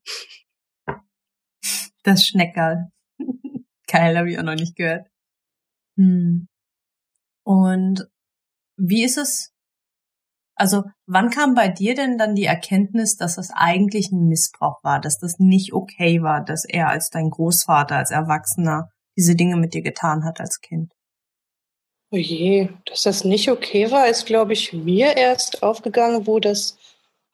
Das 2.02 2.26
Schneckerl. 2.26 2.90
Geil, 3.86 4.18
habe 4.18 4.30
ich 4.30 4.38
auch 4.38 4.42
noch 4.42 4.54
nicht 4.54 4.76
gehört. 4.76 5.06
Hm. 5.96 6.48
Und 7.44 8.08
wie 8.76 9.04
ist 9.04 9.18
es? 9.18 9.51
Also, 10.54 10.84
wann 11.06 11.30
kam 11.30 11.54
bei 11.54 11.68
dir 11.68 11.94
denn 11.94 12.18
dann 12.18 12.34
die 12.34 12.44
Erkenntnis, 12.44 13.16
dass 13.16 13.36
das 13.36 13.50
eigentlich 13.54 14.12
ein 14.12 14.28
Missbrauch 14.28 14.82
war, 14.82 15.00
dass 15.00 15.18
das 15.18 15.38
nicht 15.38 15.72
okay 15.72 16.22
war, 16.22 16.44
dass 16.44 16.64
er 16.64 16.88
als 16.88 17.10
dein 17.10 17.30
Großvater, 17.30 17.96
als 17.96 18.10
Erwachsener 18.10 18.90
diese 19.16 19.34
Dinge 19.34 19.56
mit 19.56 19.74
dir 19.74 19.82
getan 19.82 20.24
hat 20.24 20.40
als 20.40 20.60
Kind? 20.60 20.92
Oh 22.10 22.18
je, 22.18 22.68
dass 22.84 23.04
das 23.04 23.24
nicht 23.24 23.50
okay 23.50 23.90
war, 23.90 24.06
ist, 24.06 24.26
glaube 24.26 24.52
ich, 24.52 24.74
mir 24.74 25.16
erst 25.16 25.62
aufgegangen, 25.62 26.26
wo 26.26 26.38
das 26.40 26.76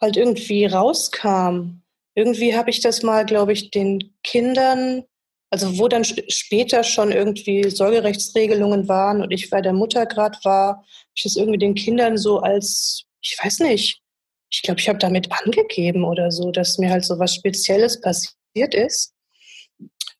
halt 0.00 0.16
irgendwie 0.16 0.66
rauskam. 0.66 1.82
Irgendwie 2.14 2.56
habe 2.56 2.70
ich 2.70 2.80
das 2.80 3.02
mal, 3.02 3.26
glaube 3.26 3.52
ich, 3.52 3.72
den 3.72 4.14
Kindern, 4.22 5.02
also 5.50 5.78
wo 5.78 5.88
dann 5.88 6.04
später 6.04 6.84
schon 6.84 7.10
irgendwie 7.10 7.68
Sorgerechtsregelungen 7.68 8.86
waren 8.86 9.20
und 9.20 9.32
ich 9.32 9.50
bei 9.50 9.60
der 9.60 9.72
Mutter 9.72 10.06
gerade 10.06 10.38
war, 10.44 10.68
habe 10.76 10.84
ich 11.16 11.24
das 11.24 11.36
irgendwie 11.36 11.58
den 11.58 11.74
Kindern 11.74 12.16
so 12.16 12.38
als, 12.38 13.07
ich 13.20 13.36
weiß 13.42 13.60
nicht, 13.60 14.02
ich 14.50 14.62
glaube, 14.62 14.80
ich 14.80 14.88
habe 14.88 14.98
damit 14.98 15.30
angegeben 15.32 16.04
oder 16.04 16.30
so, 16.30 16.50
dass 16.50 16.78
mir 16.78 16.90
halt 16.90 17.04
so 17.04 17.18
was 17.18 17.34
Spezielles 17.34 18.00
passiert 18.00 18.74
ist. 18.74 19.14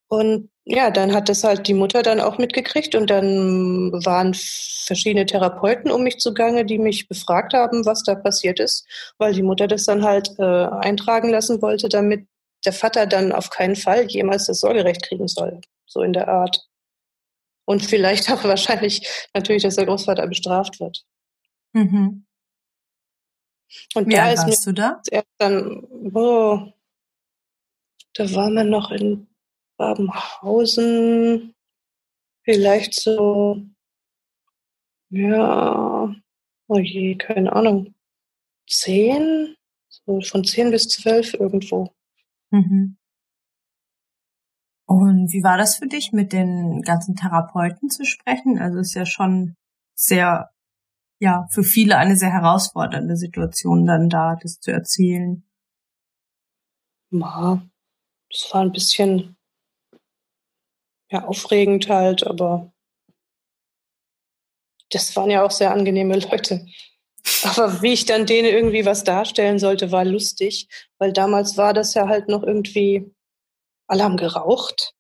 Und 0.08 0.50
ja, 0.64 0.90
dann 0.90 1.14
hat 1.14 1.28
das 1.28 1.44
halt 1.44 1.66
die 1.66 1.74
Mutter 1.74 2.02
dann 2.02 2.20
auch 2.20 2.38
mitgekriegt 2.38 2.94
und 2.94 3.08
dann 3.08 3.92
waren 4.04 4.34
verschiedene 4.34 5.26
Therapeuten 5.26 5.90
um 5.90 6.02
mich 6.02 6.18
zugange, 6.18 6.64
die 6.64 6.78
mich 6.78 7.08
befragt 7.08 7.54
haben, 7.54 7.86
was 7.86 8.02
da 8.02 8.14
passiert 8.14 8.58
ist, 8.60 8.86
weil 9.18 9.32
die 9.32 9.42
Mutter 9.42 9.66
das 9.66 9.84
dann 9.84 10.02
halt 10.02 10.30
äh, 10.38 10.42
eintragen 10.42 11.30
lassen 11.30 11.62
wollte, 11.62 11.88
damit 11.88 12.26
der 12.64 12.72
Vater 12.72 13.06
dann 13.06 13.32
auf 13.32 13.50
keinen 13.50 13.76
Fall 13.76 14.06
jemals 14.06 14.46
das 14.46 14.60
Sorgerecht 14.60 15.02
kriegen 15.02 15.28
soll, 15.28 15.60
so 15.86 16.02
in 16.02 16.12
der 16.12 16.28
Art. 16.28 16.66
Und 17.66 17.84
vielleicht 17.84 18.30
auch 18.32 18.44
wahrscheinlich 18.44 19.06
natürlich, 19.34 19.62
dass 19.62 19.76
der 19.76 19.86
Großvater 19.86 20.26
bestraft 20.26 20.80
wird. 20.80 21.04
Mhm. 21.72 22.26
Und 23.94 24.06
Wie 24.08 24.14
da 24.14 24.30
ist 24.30 24.46
warst 24.46 24.66
du 24.66 24.72
da? 24.72 25.02
Dann, 25.38 25.84
oh, 26.14 26.72
da 28.14 28.34
war 28.34 28.50
man 28.50 28.70
noch 28.70 28.90
in 28.90 29.28
Babenhausen 29.76 31.54
vielleicht 32.42 32.94
so, 32.94 33.62
ja, 35.10 36.14
oh 36.66 36.78
je, 36.78 37.16
keine 37.16 37.52
Ahnung, 37.52 37.94
zehn, 38.66 39.54
so 39.88 40.20
von 40.20 40.44
zehn 40.44 40.70
bis 40.70 40.88
zwölf 40.88 41.34
irgendwo. 41.34 41.92
Mhm. 42.50 42.96
Und 44.86 45.32
wie 45.32 45.42
war 45.42 45.58
das 45.58 45.76
für 45.76 45.86
dich, 45.86 46.12
mit 46.12 46.32
den 46.32 46.80
ganzen 46.80 47.14
Therapeuten 47.14 47.90
zu 47.90 48.06
sprechen? 48.06 48.58
Also 48.58 48.78
ist 48.78 48.94
ja 48.94 49.04
schon 49.04 49.54
sehr, 49.94 50.50
ja, 51.20 51.46
für 51.50 51.64
viele 51.64 51.96
eine 51.96 52.16
sehr 52.16 52.32
herausfordernde 52.32 53.16
Situation 53.16 53.86
dann 53.86 54.08
da, 54.08 54.36
das 54.40 54.60
zu 54.60 54.70
erzählen. 54.70 55.44
Ja, 57.10 57.62
das 58.30 58.52
war 58.52 58.62
ein 58.62 58.72
bisschen 58.72 59.36
ja, 61.10 61.24
aufregend 61.24 61.88
halt, 61.88 62.26
aber 62.26 62.72
das 64.90 65.16
waren 65.16 65.30
ja 65.30 65.44
auch 65.44 65.50
sehr 65.50 65.72
angenehme 65.72 66.18
Leute. 66.18 66.66
Aber 67.42 67.82
wie 67.82 67.92
ich 67.92 68.04
dann 68.04 68.26
denen 68.26 68.48
irgendwie 68.48 68.86
was 68.86 69.04
darstellen 69.04 69.58
sollte, 69.58 69.90
war 69.90 70.04
lustig, 70.04 70.68
weil 70.98 71.12
damals 71.12 71.56
war 71.56 71.74
das 71.74 71.94
ja 71.94 72.08
halt 72.08 72.28
noch 72.28 72.42
irgendwie, 72.42 73.10
alle 73.86 74.04
haben 74.04 74.16
geraucht. 74.16 74.94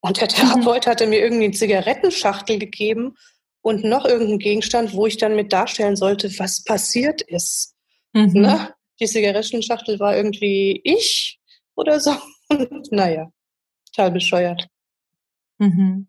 Und 0.00 0.20
der 0.20 0.28
Therapeut 0.28 0.86
mhm. 0.86 0.90
hatte 0.90 1.06
mir 1.06 1.20
irgendwie 1.20 1.44
eine 1.44 1.54
Zigarettenschachtel 1.54 2.58
gegeben 2.58 3.16
und 3.62 3.84
noch 3.84 4.04
irgendeinen 4.04 4.38
Gegenstand, 4.38 4.92
wo 4.92 5.06
ich 5.06 5.16
dann 5.16 5.36
mit 5.36 5.52
darstellen 5.52 5.96
sollte, 5.96 6.28
was 6.38 6.64
passiert 6.64 7.22
ist. 7.22 7.74
Mhm. 8.12 8.32
Ne? 8.42 8.74
Die 9.00 9.06
Zigarettenschachtel 9.06 9.98
war 9.98 10.16
irgendwie 10.16 10.80
ich 10.84 11.40
oder 11.74 12.00
so. 12.00 12.14
naja, 12.90 13.30
total 13.86 14.10
bescheuert. 14.10 14.68
Mhm. 15.58 16.08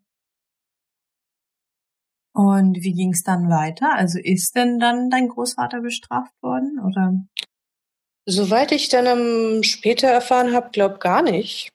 Und 2.35 2.77
wie 2.81 2.93
ging 2.93 3.13
es 3.13 3.23
dann 3.23 3.49
weiter? 3.49 3.93
Also 3.93 4.19
ist 4.19 4.55
denn 4.55 4.79
dann 4.79 5.11
dein 5.11 5.27
Großvater 5.27 5.81
bestraft 5.81 6.33
worden 6.41 6.79
oder? 6.83 7.13
Soweit 8.25 8.71
ich 8.71 8.89
dann 8.89 9.07
um, 9.07 9.63
später 9.63 10.07
erfahren 10.07 10.53
habe, 10.53 10.69
glaub 10.71 10.99
gar 10.99 11.21
nicht. 11.21 11.69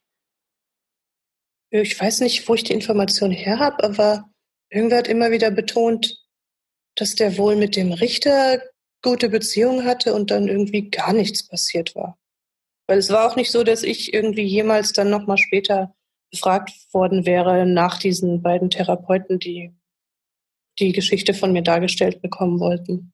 Ich 1.71 2.01
weiß 2.01 2.21
nicht, 2.21 2.49
wo 2.49 2.55
ich 2.55 2.65
die 2.65 2.73
Information 2.73 3.31
her 3.31 3.59
habe, 3.59 3.85
aber 3.85 4.29
irgendwer 4.71 4.99
hat 4.99 5.09
immer 5.09 5.31
wieder 5.31 5.51
betont, 5.51 6.17
dass 6.95 7.15
der 7.15 7.39
wohl 7.39 7.57
mit 7.57 7.77
dem 7.77 7.93
Richter 7.93 8.63
gute 9.03 9.29
Beziehungen 9.29 9.85
hatte 9.85 10.15
und 10.15 10.31
dann 10.31 10.49
irgendwie 10.49 10.91
gar 10.91 11.13
nichts 11.13 11.47
passiert 11.47 11.95
war. 11.95 12.19
Weil 12.89 12.99
es 12.99 13.11
war 13.11 13.31
auch 13.31 13.37
nicht 13.37 13.51
so, 13.51 13.63
dass 13.63 13.83
ich 13.83 14.13
irgendwie 14.13 14.43
jemals 14.43 14.93
dann 14.93 15.11
nochmal 15.11 15.39
später 15.39 15.95
befragt 16.31 16.73
worden 16.93 17.27
wäre 17.27 17.67
nach 17.67 17.99
diesen 17.99 18.43
beiden 18.43 18.71
Therapeuten, 18.71 19.39
die 19.39 19.75
die 20.79 20.93
Geschichte 20.93 21.35
von 21.35 21.53
mir 21.53 21.63
dargestellt 21.63 22.23
bekommen 22.23 22.61
wollten. 22.61 23.13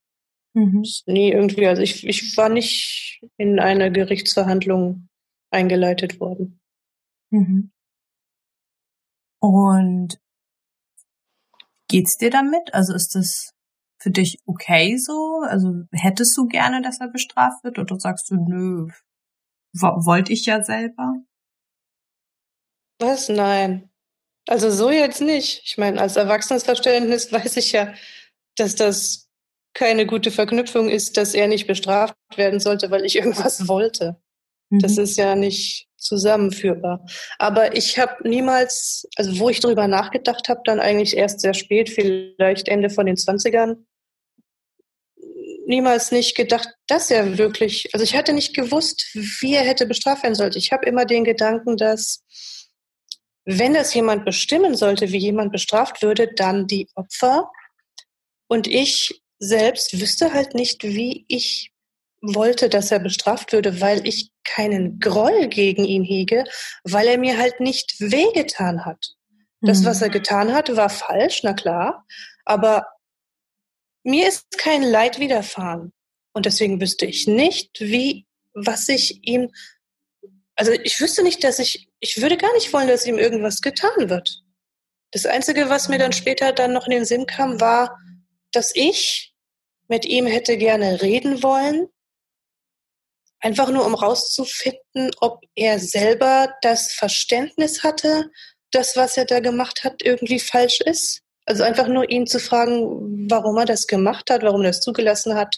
Mhm. 0.55 0.85
Nie 1.07 1.33
irgendwie, 1.33 1.67
also 1.67 1.83
ich, 1.83 2.07
ich 2.07 2.37
war 2.37 2.49
nicht 2.49 3.21
in 3.37 3.59
eine 3.59 3.91
Gerichtsverhandlung 3.91 5.09
eingeleitet 5.51 6.21
worden. 6.21 6.61
Mhm. 7.31 7.73
Und 9.41 10.19
geht's 11.89 12.17
dir 12.17 12.31
damit? 12.31 12.75
Also 12.75 12.95
ist 12.95 13.15
das 13.15 13.53
für 13.99 14.11
dich 14.11 14.39
okay 14.47 14.97
so? 14.97 15.43
Also 15.47 15.85
hättest 15.93 16.37
du 16.37 16.47
gerne, 16.47 16.83
dass 16.83 17.01
er 17.01 17.09
bestraft 17.09 17.65
wird 17.65 17.79
oder 17.79 17.99
sagst 17.99 18.31
du, 18.31 18.37
nö, 18.37 18.89
wollte 19.73 20.33
ich 20.33 20.47
ja 20.47 20.63
selber? 20.63 21.15
Was? 23.01 23.29
Nein. 23.29 23.91
Also 24.47 24.71
so 24.71 24.91
jetzt 24.91 25.21
nicht. 25.21 25.63
Ich 25.65 25.79
meine, 25.79 26.01
als 26.01 26.17
Erwachsenenverständnis 26.17 27.33
weiß 27.33 27.57
ich 27.57 27.73
ja, 27.73 27.95
dass 28.57 28.75
das 28.75 29.29
keine 29.75 30.07
gute 30.07 30.31
Verknüpfung 30.31 30.89
ist, 30.89 31.17
dass 31.17 31.35
er 31.35 31.49
nicht 31.49 31.67
bestraft 31.67 32.15
werden 32.37 32.61
sollte, 32.61 32.91
weil 32.91 33.05
ich 33.05 33.17
irgendwas 33.21 33.69
wollte. 33.69 34.21
Mhm. 34.71 34.79
Das 34.81 34.99
ist 34.99 35.17
ja 35.17 35.35
nicht 35.35 35.89
zusammenführbar. 36.05 37.05
Aber 37.39 37.77
ich 37.77 37.99
habe 37.99 38.29
niemals, 38.29 39.09
also 39.17 39.39
wo 39.39 39.49
ich 39.49 39.61
drüber 39.61 39.89
nachgedacht 39.89 40.49
habe, 40.49 40.61
dann 40.65 40.81
eigentlich 40.81 41.17
erst 41.17 41.41
sehr 41.41 41.55
spät, 41.55 41.91
vielleicht 41.91 42.69
Ende 42.69 42.91
von 42.91 43.07
den 43.07 43.17
Zwanzigern, 43.17 43.87
niemals 45.67 46.13
nicht 46.13 46.37
gedacht, 46.37 46.69
dass 46.87 47.11
er 47.11 47.39
wirklich, 47.39 47.89
also 47.93 48.05
ich 48.05 48.17
hatte 48.17 48.33
nicht 48.33 48.55
gewusst, 48.55 49.07
wie 49.15 49.55
er 49.55 49.65
hätte 49.65 49.87
bestraft 49.87 50.23
werden 50.23 50.35
sollte. 50.35 50.59
Ich 50.59 50.73
habe 50.73 50.87
immer 50.87 51.05
den 51.05 51.25
Gedanken, 51.25 51.77
dass 51.77 52.23
wenn 53.45 53.75
es 53.75 53.93
jemand 53.95 54.25
bestimmen 54.25 54.75
sollte, 54.75 55.13
wie 55.13 55.19
jemand 55.19 55.53
bestraft 55.53 56.03
würde, 56.03 56.33
dann 56.35 56.67
die 56.67 56.89
Opfer. 56.95 57.51
Und 58.49 58.67
ich 58.67 59.23
selbst 59.39 60.01
wüsste 60.01 60.33
halt 60.33 60.55
nicht, 60.55 60.83
wie 60.83 61.25
ich 61.29 61.73
wollte, 62.23 62.69
dass 62.69 62.91
er 62.91 63.01
bestraft 63.01 63.53
würde, 63.53 63.81
weil 63.81 64.07
ich 64.07 64.31
keinen 64.45 65.01
Groll 65.01 65.49
gegen 65.49 65.85
ihn 65.85 66.05
hege, 66.05 66.45
weil 66.85 67.09
er 67.09 67.19
mir 67.19 67.39
halt 67.39 67.61
nicht 67.61 67.95
wehgetan 67.99 68.85
hat. 68.85 69.15
Das, 69.61 69.85
was 69.85 70.03
er 70.03 70.09
mhm. 70.09 70.13
getan 70.13 70.53
hat, 70.53 70.75
war 70.77 70.91
falsch, 70.91 71.43
na 71.43 71.55
klar. 71.55 72.05
Aber 72.45 72.87
mir 74.03 74.29
ist 74.29 74.59
kein 74.59 74.83
Leid 74.83 75.19
widerfahren. 75.19 75.93
Und 76.35 76.47
deswegen 76.47 76.81
wüsste 76.81 77.07
ich 77.07 77.27
nicht, 77.27 77.81
wie, 77.81 78.27
was 78.53 78.89
ich 78.89 79.27
ihm, 79.27 79.51
also 80.57 80.73
ich 80.73 81.01
wüsste 81.01 81.23
nicht, 81.23 81.43
dass 81.45 81.59
ich, 81.59 81.89
ich 82.01 82.21
würde 82.21 82.37
gar 82.37 82.53
nicht 82.55 82.73
wollen, 82.73 82.89
dass 82.89 83.07
ihm 83.07 83.19
irgendwas 83.19 83.63
getan 83.63 84.11
wird. 84.11 84.43
Das 85.13 85.27
Einzige, 85.27 85.71
was 85.71 85.89
mir 85.89 85.99
dann 85.99 86.13
später 86.13 86.53
dann 86.53 86.73
noch 86.73 86.87
in 86.87 86.93
den 86.93 87.05
Sinn 87.05 87.27
kam, 87.27 87.61
war, 87.61 87.99
dass 88.51 88.73
ich 88.75 89.33
mit 89.89 90.05
ihm 90.05 90.27
hätte 90.27 90.57
gerne 90.59 91.01
reden 91.03 91.43
wollen, 91.43 91.89
einfach 93.45 93.71
nur 93.71 93.85
um 93.85 93.95
rauszufinden, 93.95 95.11
ob 95.21 95.45
er 95.55 95.79
selber 95.79 96.55
das 96.63 96.93
Verständnis 96.93 97.83
hatte, 97.83 98.31
dass 98.71 98.97
was 98.97 99.19
er 99.19 99.27
da 99.27 99.41
gemacht 99.41 99.85
hat 99.85 100.03
irgendwie 100.03 100.41
falsch 100.41 100.81
ist. 100.81 101.21
Also 101.45 101.63
einfach 101.63 101.87
nur 101.87 102.09
ihn 102.09 102.27
zu 102.27 102.41
fragen, 102.41 103.29
warum 103.31 103.59
er 103.59 103.67
das 103.67 103.87
gemacht 103.87 104.31
hat, 104.31 104.43
warum 104.43 104.63
er 104.63 104.69
das 104.69 104.81
zugelassen 104.81 105.35
hat. 105.35 105.55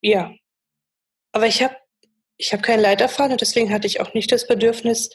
Ja. 0.00 0.32
Aber 1.32 1.46
ich 1.46 1.62
habe 1.62 1.76
ich 2.38 2.52
hab 2.54 2.62
kein 2.62 2.80
Leid 2.80 3.02
erfahren 3.02 3.32
und 3.32 3.42
deswegen 3.42 3.70
hatte 3.70 3.86
ich 3.86 4.00
auch 4.00 4.14
nicht 4.14 4.32
das 4.32 4.46
Bedürfnis, 4.46 5.10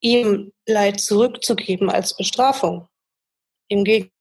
ihm 0.00 0.52
Leid 0.66 1.00
zurückzugeben 1.00 1.90
als 1.90 2.16
Bestrafung. 2.16 2.88
Im 3.68 3.84
Gegenteil 3.84 4.14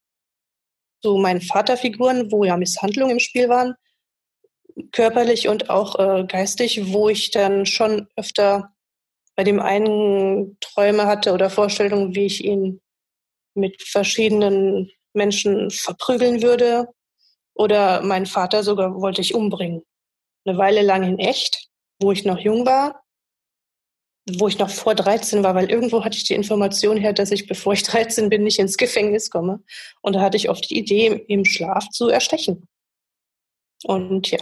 zu 1.01 1.15
meinen 1.15 1.39
Vaterfiguren, 1.39 2.29
wo 2.29 2.43
ja 2.43 2.58
Misshandlungen 2.58 3.13
im 3.13 3.19
Spiel 3.19 3.47
waren, 3.47 3.75
körperlich 4.91 5.47
und 5.47 5.69
auch 5.69 5.99
äh, 5.99 6.25
geistig, 6.25 6.93
wo 6.93 7.10
ich 7.10 7.32
dann 7.32 7.65
schon 7.65 8.08
öfter 8.15 8.73
bei 9.36 9.43
dem 9.43 9.60
einen 9.60 10.58
Träume 10.60 11.05
hatte 11.05 11.32
oder 11.32 11.49
Vorstellungen, 11.49 12.15
wie 12.15 12.25
ich 12.25 12.43
ihn 12.43 12.82
mit 13.55 13.82
verschiedenen 13.82 14.91
Menschen 15.13 15.71
verprügeln 15.71 16.41
würde. 16.41 16.88
Oder 17.53 18.01
meinen 18.01 18.25
Vater 18.25 18.63
sogar 18.63 19.01
wollte 19.01 19.21
ich 19.21 19.36
umbringen. 19.36 19.84
Eine 20.45 20.58
Weile 20.58 20.82
lang 20.82 21.03
in 21.03 21.19
echt, 21.19 21.69
wo 21.99 22.12
ich 22.12 22.25
noch 22.25 22.39
jung 22.39 22.65
war, 22.65 23.03
wo 24.38 24.47
ich 24.47 24.60
noch 24.60 24.69
vor 24.69 24.95
13 24.95 25.43
war, 25.43 25.55
weil 25.55 25.69
irgendwo 25.69 26.03
hatte 26.03 26.17
ich 26.17 26.23
die 26.23 26.34
Information 26.36 26.97
her, 26.97 27.13
dass 27.13 27.32
ich, 27.32 27.47
bevor 27.47 27.73
ich 27.73 27.84
13 27.84 28.29
bin, 28.29 28.43
nicht 28.43 28.60
ins 28.60 28.77
Gefängnis 28.77 29.29
komme. 29.29 29.63
Und 30.01 30.13
da 30.13 30.21
hatte 30.21 30.38
ich 30.38 30.49
oft 30.49 30.69
die 30.69 30.77
Idee, 30.77 31.25
im 31.27 31.45
Schlaf 31.45 31.89
zu 31.89 32.10
erstechen. 32.10 32.67
Und 33.84 34.29
ja. 34.32 34.39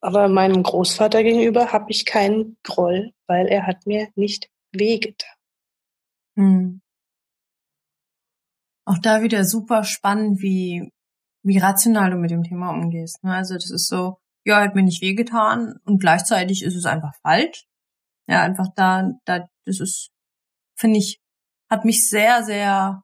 Aber 0.00 0.28
meinem 0.28 0.62
Großvater 0.62 1.22
gegenüber 1.22 1.72
habe 1.72 1.90
ich 1.90 2.04
keinen 2.04 2.56
Groll, 2.62 3.12
weil 3.26 3.46
er 3.46 3.66
hat 3.66 3.86
mir 3.86 4.08
nicht 4.14 4.48
wehgetan. 4.72 5.34
Hm. 6.36 6.80
Auch 8.84 8.98
da 8.98 9.22
wieder 9.22 9.44
super 9.44 9.84
spannend, 9.84 10.40
wie, 10.40 10.92
wie 11.42 11.58
rational 11.58 12.10
du 12.10 12.16
mit 12.16 12.30
dem 12.30 12.44
Thema 12.44 12.70
umgehst. 12.70 13.24
Ne? 13.24 13.34
Also 13.34 13.54
das 13.54 13.70
ist 13.70 13.88
so, 13.88 14.18
ja, 14.44 14.60
hat 14.60 14.74
mir 14.74 14.82
nicht 14.82 15.02
wehgetan 15.02 15.80
und 15.84 15.98
gleichzeitig 15.98 16.62
ist 16.62 16.76
es 16.76 16.84
einfach 16.84 17.14
falsch. 17.22 17.66
Ja, 18.28 18.42
einfach 18.42 18.68
da, 18.76 19.12
da, 19.24 19.48
das 19.64 19.80
ist, 19.80 20.10
finde 20.78 20.98
ich, 20.98 21.20
hat 21.70 21.84
mich 21.84 22.08
sehr, 22.08 22.44
sehr 22.44 23.02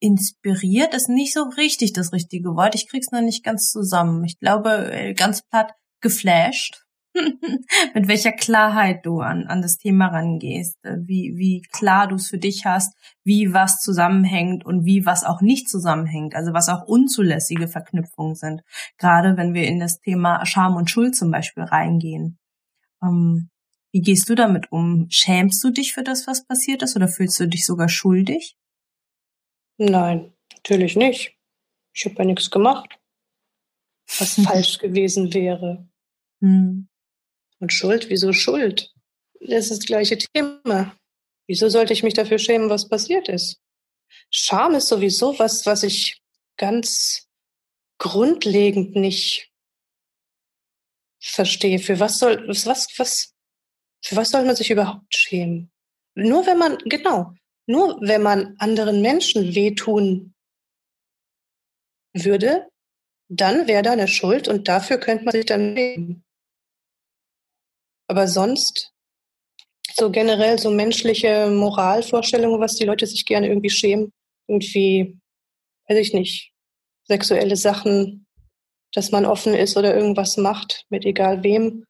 inspiriert, 0.00 0.94
ist 0.94 1.08
nicht 1.08 1.32
so 1.32 1.44
richtig 1.56 1.92
das 1.92 2.12
richtige 2.12 2.50
Wort. 2.50 2.74
Ich 2.74 2.88
krieg's 2.88 3.10
noch 3.12 3.22
nicht 3.22 3.44
ganz 3.44 3.70
zusammen. 3.70 4.24
Ich 4.24 4.38
glaube, 4.38 4.92
äh, 4.92 5.14
ganz 5.14 5.42
platt 5.42 5.72
geflasht. 6.00 6.86
mit 7.94 8.08
welcher 8.08 8.32
Klarheit 8.32 9.06
du 9.06 9.20
an, 9.20 9.46
an 9.46 9.62
das 9.62 9.78
Thema 9.78 10.08
rangehst, 10.08 10.76
äh, 10.84 10.96
wie, 11.00 11.34
wie 11.36 11.62
klar 11.72 12.08
du 12.08 12.16
es 12.16 12.28
für 12.28 12.38
dich 12.38 12.64
hast, 12.64 12.94
wie 13.24 13.52
was 13.52 13.80
zusammenhängt 13.80 14.64
und 14.64 14.84
wie 14.84 15.06
was 15.06 15.24
auch 15.24 15.40
nicht 15.40 15.68
zusammenhängt, 15.68 16.34
also 16.34 16.52
was 16.52 16.68
auch 16.68 16.86
unzulässige 16.86 17.68
Verknüpfungen 17.68 18.34
sind. 18.34 18.62
Gerade 18.98 19.36
wenn 19.36 19.54
wir 19.54 19.66
in 19.66 19.80
das 19.80 20.00
Thema 20.00 20.44
Scham 20.44 20.76
und 20.76 20.90
Schuld 20.90 21.16
zum 21.16 21.30
Beispiel 21.30 21.64
reingehen. 21.64 22.38
Ähm, 23.02 23.48
wie 23.92 24.00
gehst 24.00 24.28
du 24.28 24.34
damit 24.34 24.70
um? 24.72 25.06
Schämst 25.08 25.62
du 25.64 25.70
dich 25.70 25.94
für 25.94 26.02
das, 26.02 26.26
was 26.26 26.46
passiert 26.46 26.82
ist 26.82 26.96
oder 26.96 27.08
fühlst 27.08 27.40
du 27.40 27.48
dich 27.48 27.64
sogar 27.64 27.88
schuldig? 27.88 28.56
Nein, 29.78 30.32
natürlich 30.52 30.96
nicht. 30.96 31.36
Ich 31.92 32.04
habe 32.04 32.16
ja 32.18 32.24
nichts 32.24 32.50
gemacht, 32.50 32.98
was 34.18 34.34
falsch 34.44 34.78
gewesen 34.78 35.32
wäre. 35.32 35.88
Hm. 36.40 36.88
Und 37.58 37.72
Schuld, 37.72 38.08
wieso 38.10 38.32
Schuld? 38.32 38.92
Das 39.40 39.70
ist 39.70 39.70
das 39.70 39.86
gleiche 39.86 40.18
Thema. 40.18 40.96
Wieso 41.46 41.68
sollte 41.68 41.92
ich 41.92 42.02
mich 42.02 42.14
dafür 42.14 42.38
schämen, 42.38 42.70
was 42.70 42.88
passiert 42.88 43.28
ist? 43.28 43.60
Scham 44.30 44.74
ist 44.74 44.88
sowieso 44.88 45.38
was, 45.38 45.64
was 45.66 45.82
ich 45.82 46.20
ganz 46.56 47.28
grundlegend 47.98 48.96
nicht 48.96 49.50
verstehe. 51.20 51.78
Für 51.78 52.00
was 52.00 52.18
soll, 52.18 52.46
was, 52.48 52.66
was, 52.98 53.34
für 54.02 54.16
was 54.16 54.30
soll 54.30 54.44
man 54.44 54.56
sich 54.56 54.70
überhaupt 54.70 55.14
schämen? 55.14 55.70
Nur 56.14 56.46
wenn 56.46 56.58
man, 56.58 56.78
genau, 56.84 57.34
nur 57.66 57.98
wenn 58.00 58.22
man 58.22 58.56
anderen 58.58 59.02
Menschen 59.02 59.54
wehtun 59.54 60.34
würde, 62.14 62.68
dann 63.28 63.66
wäre 63.66 63.82
da 63.82 63.92
eine 63.92 64.08
Schuld 64.08 64.48
und 64.48 64.68
dafür 64.68 64.98
könnte 64.98 65.24
man 65.24 65.32
sich 65.32 65.46
dann 65.46 65.76
schämen. 65.76 66.24
Aber 68.08 68.28
sonst, 68.28 68.92
so 69.94 70.10
generell 70.10 70.58
so 70.58 70.70
menschliche 70.70 71.48
Moralvorstellungen, 71.50 72.60
was 72.60 72.76
die 72.76 72.84
Leute 72.84 73.06
sich 73.06 73.26
gerne 73.26 73.48
irgendwie 73.48 73.70
schämen, 73.70 74.12
irgendwie, 74.46 75.18
weiß 75.88 75.98
ich 75.98 76.14
nicht, 76.14 76.52
sexuelle 77.04 77.56
Sachen, 77.56 78.26
dass 78.92 79.10
man 79.10 79.26
offen 79.26 79.54
ist 79.54 79.76
oder 79.76 79.94
irgendwas 79.94 80.36
macht, 80.36 80.84
mit 80.88 81.04
egal 81.04 81.42
wem. 81.42 81.84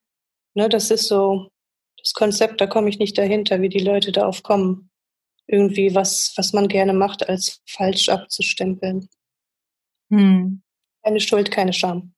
Ne, 0.55 0.69
das 0.69 0.91
ist 0.91 1.07
so 1.07 1.51
das 1.99 2.13
Konzept, 2.13 2.61
da 2.61 2.67
komme 2.67 2.89
ich 2.89 2.99
nicht 2.99 3.19
dahinter, 3.19 3.61
wie 3.61 3.69
die 3.69 3.81
Leute 3.81 4.13
darauf 4.13 4.43
kommen, 4.43 4.91
irgendwie 5.47 5.95
was, 5.95 6.33
was 6.37 6.53
man 6.53 6.69
gerne 6.69 6.93
macht, 6.93 7.29
als 7.29 7.63
falsch 7.67 8.09
abzustempeln. 8.09 9.09
Hm. 10.11 10.63
Keine 11.03 11.21
Schuld, 11.21 11.51
keine 11.51 11.73
Scham. 11.73 12.13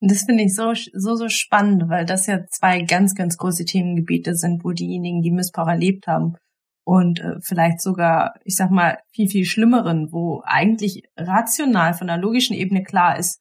Das 0.00 0.24
finde 0.24 0.44
ich 0.44 0.54
so, 0.54 0.72
so, 0.92 1.16
so 1.16 1.28
spannend, 1.28 1.88
weil 1.88 2.04
das 2.04 2.26
ja 2.26 2.46
zwei 2.48 2.82
ganz, 2.82 3.14
ganz 3.14 3.38
große 3.38 3.64
Themengebiete 3.64 4.34
sind, 4.34 4.64
wo 4.64 4.72
diejenigen, 4.72 5.22
die 5.22 5.30
Missbrauch 5.30 5.68
erlebt 5.68 6.06
haben 6.06 6.36
und 6.84 7.20
äh, 7.20 7.40
vielleicht 7.40 7.80
sogar, 7.80 8.34
ich 8.44 8.56
sag 8.56 8.70
mal, 8.70 8.98
viel, 9.12 9.28
viel 9.28 9.46
schlimmeren, 9.46 10.12
wo 10.12 10.42
eigentlich 10.44 11.04
rational 11.16 11.94
von 11.94 12.08
der 12.08 12.18
logischen 12.18 12.54
Ebene 12.54 12.82
klar 12.82 13.18
ist, 13.18 13.40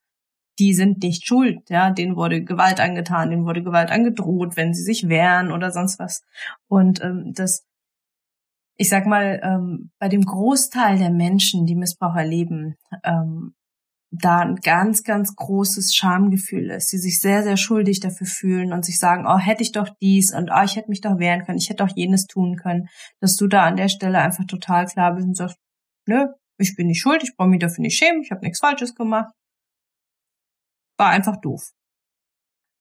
die 0.59 0.73
sind 0.73 1.01
nicht 1.01 1.25
schuld, 1.25 1.69
ja, 1.69 1.89
denen 1.89 2.15
wurde 2.15 2.43
Gewalt 2.43 2.79
angetan, 2.79 3.31
denen 3.31 3.45
wurde 3.45 3.63
Gewalt 3.63 3.91
angedroht, 3.91 4.55
wenn 4.55 4.73
sie 4.73 4.83
sich 4.83 5.09
wehren 5.09 5.51
oder 5.51 5.71
sonst 5.71 5.99
was. 5.99 6.23
Und 6.67 7.03
ähm, 7.03 7.33
das, 7.33 7.65
ich 8.75 8.89
sag 8.89 9.05
mal, 9.05 9.39
ähm, 9.43 9.91
bei 9.99 10.09
dem 10.09 10.21
Großteil 10.21 10.97
der 10.97 11.11
Menschen, 11.11 11.65
die 11.65 11.75
Missbrauch 11.75 12.15
erleben, 12.15 12.75
ähm, 13.03 13.53
da 14.15 14.39
ein 14.39 14.57
ganz, 14.57 15.03
ganz 15.03 15.35
großes 15.35 15.95
Schamgefühl 15.95 16.69
ist, 16.69 16.91
die 16.91 16.99
sich 16.99 17.19
sehr, 17.19 17.41
sehr 17.41 17.57
schuldig 17.57 17.99
dafür 17.99 18.27
fühlen 18.27 18.71
und 18.71 18.85
sich 18.85 18.99
sagen, 18.99 19.25
oh, 19.27 19.39
hätte 19.39 19.63
ich 19.63 19.71
doch 19.71 19.89
dies 20.01 20.33
und 20.33 20.51
oh, 20.53 20.63
ich 20.63 20.75
hätte 20.75 20.89
mich 20.89 21.01
doch 21.01 21.17
wehren 21.17 21.45
können, 21.45 21.57
ich 21.57 21.69
hätte 21.69 21.83
doch 21.83 21.95
jenes 21.95 22.27
tun 22.27 22.55
können, 22.55 22.89
dass 23.19 23.35
du 23.35 23.47
da 23.47 23.63
an 23.63 23.75
der 23.75 23.89
Stelle 23.89 24.19
einfach 24.19 24.45
total 24.45 24.85
klar 24.85 25.15
bist 25.15 25.27
und 25.27 25.35
sagst, 25.35 25.57
nö, 26.07 26.27
ich 26.59 26.75
bin 26.75 26.87
nicht 26.87 27.01
schuld, 27.01 27.23
ich 27.23 27.35
brauche 27.35 27.49
mich 27.49 27.59
dafür 27.59 27.81
nicht 27.81 27.97
schämen, 27.97 28.21
ich 28.21 28.29
habe 28.29 28.41
nichts 28.41 28.59
Falsches 28.59 28.93
gemacht. 28.93 29.33
War 30.97 31.09
einfach 31.09 31.37
doof. 31.41 31.71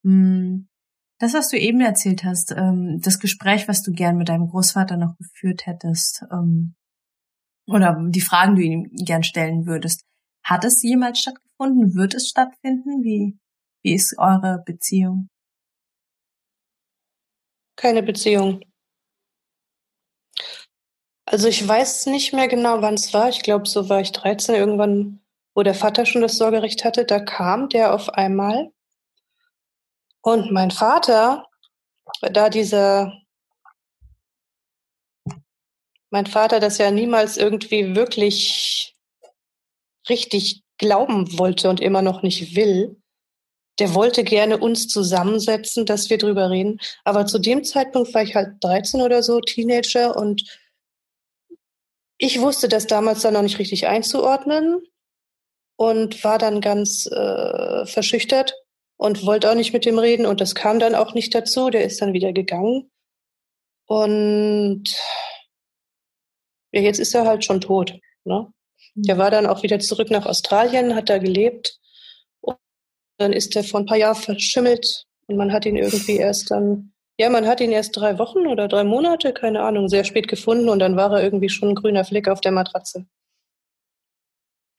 Hm. 0.05 0.69
Das, 1.23 1.35
was 1.35 1.51
du 1.51 1.57
eben 1.57 1.81
erzählt 1.81 2.25
hast, 2.25 2.51
ähm, 2.51 3.01
das 3.01 3.21
Gespräch, 3.21 3.69
was 3.69 3.85
du 3.85 3.93
gern 3.93 4.17
mit 4.17 4.29
deinem 4.29 4.49
Großvater 4.49 4.97
noch 4.97 5.17
geführt 5.19 5.67
hättest, 5.67 6.25
ähm, 6.33 6.75
oder 7.69 7.97
die 8.09 8.21
Fragen, 8.21 8.57
die 8.57 8.63
du 8.63 8.69
ihm 8.69 8.91
gern 9.05 9.23
stellen 9.23 9.65
würdest, 9.65 10.05
hat 10.43 10.65
es 10.65 10.83
jemals 10.83 11.21
stattgefunden? 11.21 11.95
Wird 11.95 12.15
es 12.15 12.29
stattfinden? 12.29 13.05
Wie, 13.05 13.39
wie 13.85 13.95
ist 13.95 14.19
eure 14.19 14.65
Beziehung? 14.67 15.29
Keine 17.77 18.03
Beziehung. 18.03 18.61
Also 21.25 21.47
ich 21.47 21.69
weiß 21.69 22.07
nicht 22.07 22.33
mehr 22.33 22.49
genau, 22.49 22.83
wann 22.83 22.95
es 22.95 23.15
war. 23.15 23.29
Ich 23.29 23.45
glaube, 23.45 23.69
so 23.69 23.89
war 23.89 24.01
ich 24.01 24.11
13, 24.11 24.57
irgendwann, 24.57 25.21
wo 25.55 25.63
der 25.63 25.77
Vater 25.77 26.05
schon 26.05 26.23
das 26.23 26.37
Sorgerecht 26.37 26.85
hatte. 26.85 27.05
Da 27.05 27.21
kam 27.21 27.69
der 27.69 27.95
auf 27.95 28.09
einmal. 28.09 28.73
Und 30.23 30.53
mein 30.53 30.71
Vater, 30.71 31.47
da 32.21 32.49
dieser, 32.49 33.13
mein 36.11 36.27
Vater 36.27 36.61
das 36.61 36.79
ja 36.79 36.91
niemals 36.91 37.37
irgendwie 37.37 37.97
wirklich 37.97 38.97
richtig 40.09 40.63
glauben 40.79 41.39
wollte 41.39 41.69
und 41.69 41.81
immer 41.81 42.03
noch 42.03 42.23
nicht 42.23 42.55
will, 42.55 43.03
der 43.79 43.95
wollte 43.95 44.23
gerne 44.23 44.59
uns 44.59 44.87
zusammensetzen, 44.87 45.87
dass 45.87 46.09
wir 46.09 46.19
drüber 46.19 46.51
reden. 46.51 46.79
Aber 47.05 47.27
zu 47.27 47.39
dem 47.39 47.65
Zeitpunkt 47.65 48.15
war 48.15 48.23
ich 48.23 48.35
halt 48.37 48.63
13 48.63 49.01
oder 49.01 49.23
so, 49.23 49.41
Teenager, 49.41 50.17
und 50.17 50.43
ich 52.19 52.41
wusste 52.41 52.69
das 52.69 52.87
damals 52.87 53.23
dann 53.23 53.35
noch 53.35 53.43
nicht 53.43 53.59
richtig 53.59 53.89
einzuordnen 53.89 54.83
und 55.77 56.23
war 56.23 56.39
dann 56.39 56.61
ganz 56.61 57.07
äh, 57.07 57.87
verschüchtert 57.87 58.55
und 59.03 59.27
wollte 59.27 59.51
auch 59.51 59.57
nicht 59.57 59.73
mit 59.73 59.85
dem 59.85 59.99
reden. 59.99 60.27
Und 60.27 60.41
das 60.41 60.55
kam 60.55 60.79
dann 60.79 60.95
auch 60.95 61.13
nicht 61.13 61.35
dazu. 61.35 61.71
Der 61.71 61.85
ist 61.85 62.01
dann 62.01 62.13
wieder 62.13 62.33
gegangen. 62.33 62.89
Und 63.89 64.85
ja, 66.71 66.81
jetzt 66.81 67.01
ist 67.01 67.13
er 67.13 67.27
halt 67.27 67.45
schon 67.45 67.61
tot. 67.61 67.99
Ne? 68.25 68.47
Der 68.95 69.19
war 69.19 69.33
dann 69.33 69.47
auch 69.47 69.65
wieder 69.65 69.81
zurück 69.81 70.09
nach 70.13 70.25
Australien, 70.25 70.95
hat 70.95 71.09
da 71.09 71.19
gelebt. 71.19 71.81
Und 72.41 72.57
dann 73.19 73.33
ist 73.33 73.57
er 73.57 73.65
vor 73.65 73.81
ein 73.81 73.87
paar 73.87 73.97
Jahren 73.97 74.15
verschimmelt 74.15 75.05
und 75.27 75.37
man 75.37 75.53
hat 75.53 75.67
ihn 75.67 75.77
irgendwie 75.77 76.19
erst 76.19 76.53
dann, 76.53 76.93
ja, 77.19 77.29
man 77.29 77.49
hat 77.49 77.61
ihn 77.61 77.73
erst 77.73 77.97
drei 77.97 78.21
Wochen 78.21 78.47
oder 78.47 78.69
drei 78.69 78.85
Monate, 78.85 79.33
keine 79.33 79.63
Ahnung, 79.63 79.89
sehr 79.89 80.05
spät 80.05 80.29
gefunden 80.29 80.69
und 80.69 80.79
dann 80.79 80.95
war 80.95 81.13
er 81.13 81.25
irgendwie 81.25 81.49
schon 81.49 81.71
ein 81.71 81.75
grüner 81.75 82.05
Fleck 82.05 82.29
auf 82.29 82.41
der 82.41 82.53
Matratze. 82.53 83.05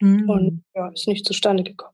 Mhm. 0.00 0.30
Und 0.30 0.64
ja, 0.74 0.88
ist 0.88 1.08
nicht 1.08 1.26
zustande 1.26 1.62
gekommen. 1.62 1.93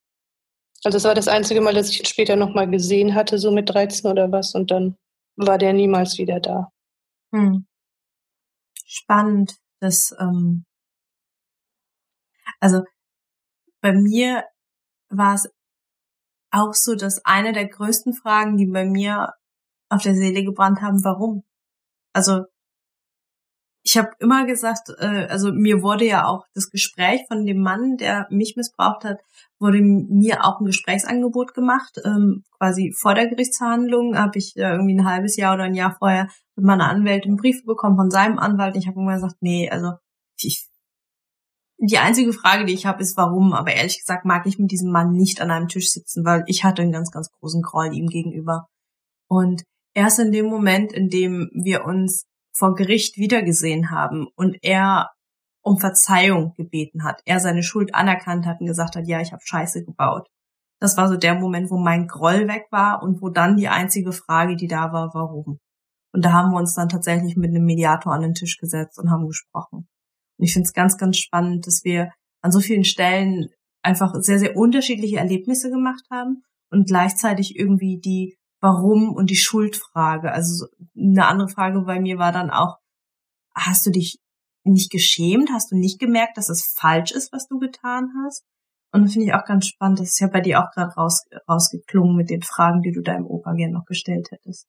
Also 0.85 0.97
es 0.97 1.05
war 1.05 1.15
das 1.15 1.29
einzige 1.29 1.61
Mal, 1.61 1.75
dass 1.75 1.91
ich 1.91 2.01
ihn 2.01 2.07
später 2.07 2.37
nochmal 2.37 2.69
gesehen 2.69 3.15
hatte, 3.15 3.39
so 3.39 3.51
mit 3.51 3.69
13 3.69 4.11
oder 4.11 4.33
was, 4.33 4.55
und 4.55 4.71
dann 4.71 4.97
war 5.37 5.59
der 5.59 5.73
niemals 5.73 6.19
wieder 6.19 6.41
da. 6.41 6.71
Mhm. 7.33 7.67
Spannend, 8.87 9.57
dass 9.81 10.15
ähm, 10.19 10.65
also 12.61 12.83
bei 13.81 13.93
mir 13.93 14.45
war 15.09 15.35
es 15.35 15.49
auch 16.53 16.75
so, 16.75 16.95
dass 16.95 17.25
eine 17.25 17.53
der 17.53 17.69
größten 17.69 18.13
Fragen, 18.13 18.57
die 18.57 18.67
bei 18.67 18.85
mir 18.85 19.35
auf 19.89 20.03
der 20.03 20.15
Seele 20.15 20.45
gebrannt 20.45 20.83
haben, 20.83 21.05
warum? 21.05 21.45
Also 22.13 22.45
ich 23.83 23.97
habe 23.97 24.11
immer 24.19 24.45
gesagt, 24.47 24.91
äh, 24.99 25.27
also 25.29 25.53
mir 25.53 25.83
wurde 25.83 26.05
ja 26.05 26.27
auch 26.27 26.45
das 26.55 26.71
Gespräch 26.71 27.23
von 27.29 27.47
dem 27.47 27.63
Mann, 27.63 27.97
der 27.97 28.27
mich 28.31 28.57
missbraucht 28.57 29.05
hat, 29.05 29.21
wurde 29.61 29.81
mir 29.83 30.45
auch 30.45 30.61
ein 30.61 30.67
Gesprächsangebot 30.67 31.55
gemacht. 31.55 32.01
Ähm, 32.05 32.45
quasi 32.59 32.93
vor 32.99 33.15
der 33.15 33.29
Gerichtsverhandlung 33.29 34.17
habe 34.17 34.39
ich 34.39 34.57
äh, 34.57 34.73
irgendwie 34.73 34.95
ein 34.95 35.05
halbes 35.05 35.37
Jahr 35.37 35.55
oder 35.55 35.65
ein 35.65 35.75
Jahr 35.75 35.95
vorher 35.99 36.29
mit 36.57 36.65
meiner 36.65 36.89
Anwältin 36.89 37.37
Briefe 37.37 37.65
bekommen 37.65 37.97
von 37.97 38.11
seinem 38.11 38.39
Anwalt. 38.39 38.77
Ich 38.77 38.87
habe 38.87 38.99
immer 38.99 39.15
gesagt, 39.15 39.37
nee, 39.41 39.69
also 39.71 39.93
ich 40.39 40.71
die 41.83 41.99
einzige 41.99 42.33
Frage, 42.35 42.67
die 42.67 42.75
ich 42.75 42.85
habe, 42.85 43.03
ist 43.03 43.17
warum. 43.17 43.53
Aber 43.55 43.73
ehrlich 43.73 43.99
gesagt 43.99 44.25
mag 44.25 44.47
ich 44.47 44.59
mit 44.59 44.71
diesem 44.71 44.91
Mann 44.91 45.13
nicht 45.13 45.41
an 45.41 45.51
einem 45.51 45.69
Tisch 45.69 45.91
sitzen, 45.91 46.25
weil 46.25 46.45
ich 46.47 46.63
hatte 46.63 46.83
einen 46.83 46.93
ganz, 46.93 47.11
ganz 47.11 47.31
großen 47.31 47.63
Groll 47.63 47.95
ihm 47.95 48.09
gegenüber. 48.09 48.67
Und 49.29 49.63
erst 49.95 50.19
in 50.19 50.33
dem 50.33 50.47
Moment, 50.47 50.93
in 50.93 51.09
dem 51.09 51.51
wir 51.55 51.85
uns 51.85 52.27
vor 52.53 52.75
Gericht 52.75 53.17
wiedergesehen 53.17 53.91
haben 53.91 54.27
und 54.37 54.59
er 54.63 55.11
um 55.63 55.79
Verzeihung 55.79 56.55
gebeten 56.57 57.05
hat, 57.05 57.21
er 57.25 57.41
seine 57.41 57.63
Schuld 57.63 57.95
anerkannt 57.95 58.47
hat 58.47 58.61
und 58.61 58.67
gesagt 58.67 58.97
hat, 58.97 59.07
ja, 59.07 59.21
ich 59.21 59.33
habe 59.33 59.43
Scheiße 59.45 59.85
gebaut. 59.85 60.29
Das 60.81 60.97
war 60.97 61.09
so 61.09 61.17
der 61.17 61.35
Moment, 61.35 61.71
wo 61.71 61.79
mein 61.79 62.07
Groll 62.07 62.49
weg 62.49 62.67
war 62.71 63.03
und 63.03 63.21
wo 63.21 63.29
dann 63.29 63.57
die 63.57 63.69
einzige 63.69 64.13
Frage, 64.13 64.57
die 64.57 64.69
da 64.69 64.93
war, 64.93 65.11
warum. 65.13 65.59
Und 66.13 66.25
da 66.25 66.33
haben 66.33 66.51
wir 66.51 66.59
uns 66.59 66.75
dann 66.75 66.89
tatsächlich 66.89 67.37
mit 67.37 67.51
einem 67.51 67.65
Mediator 67.65 68.13
an 68.13 68.23
den 68.23 68.35
Tisch 68.35 68.57
gesetzt 68.57 68.99
und 68.99 69.11
haben 69.11 69.27
gesprochen. 69.27 69.89
Und 70.39 70.45
ich 70.45 70.53
finde 70.53 70.67
es 70.67 70.73
ganz, 70.73 70.97
ganz 70.97 71.19
spannend, 71.19 71.67
dass 71.67 71.85
wir 71.85 72.11
an 72.41 72.51
so 72.51 72.61
vielen 72.61 72.85
Stellen 72.85 73.51
einfach 73.83 74.15
sehr, 74.21 74.39
sehr 74.39 74.57
unterschiedliche 74.57 75.19
Erlebnisse 75.19 75.71
gemacht 75.71 76.05
haben 76.11 76.43
und 76.71 76.89
gleichzeitig 76.89 77.57
irgendwie 77.59 78.01
die 78.01 78.37
Warum 78.63 79.15
und 79.15 79.31
die 79.31 79.37
Schuldfrage. 79.37 80.33
Also 80.33 80.67
eine 80.97 81.27
andere 81.27 81.49
Frage 81.49 81.81
bei 81.83 82.01
mir 82.01 82.19
war 82.19 82.33
dann 82.33 82.51
auch, 82.51 82.77
hast 83.55 83.87
du 83.87 83.91
dich 83.91 84.19
nicht 84.65 84.91
geschämt? 84.91 85.51
Hast 85.53 85.71
du 85.71 85.77
nicht 85.77 85.99
gemerkt, 85.99 86.37
dass 86.37 86.49
es 86.49 86.75
falsch 86.77 87.13
ist, 87.13 87.33
was 87.33 87.49
du 87.49 87.59
getan 87.59 88.13
hast? 88.25 88.45
Und 88.93 89.05
das 89.05 89.13
finde 89.13 89.29
ich 89.29 89.35
auch 89.35 89.45
ganz 89.45 89.67
spannend. 89.67 90.01
Das 90.01 90.09
ist 90.09 90.21
ja 90.21 90.27
bei 90.27 90.41
dir 90.41 90.61
auch 90.61 90.71
gerade 90.73 90.93
raus, 90.95 91.25
rausgeklungen 91.49 92.17
mit 92.17 92.31
den 92.31 92.43
Fragen, 92.43 92.83
die 92.83 92.93
du 92.93 93.03
deinem 93.03 93.27
Opa 93.27 93.53
gerne 93.53 93.73
noch 93.73 93.85
gestellt 93.85 94.31
hättest. 94.31 94.67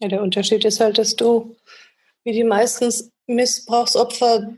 Ja, 0.00 0.08
der 0.08 0.22
Unterschied 0.22 0.64
ist 0.64 0.80
halt, 0.80 0.98
dass 0.98 1.14
du, 1.14 1.56
wie 2.24 2.32
die 2.32 2.44
meisten 2.44 2.92
Missbrauchsopfer, 3.26 4.56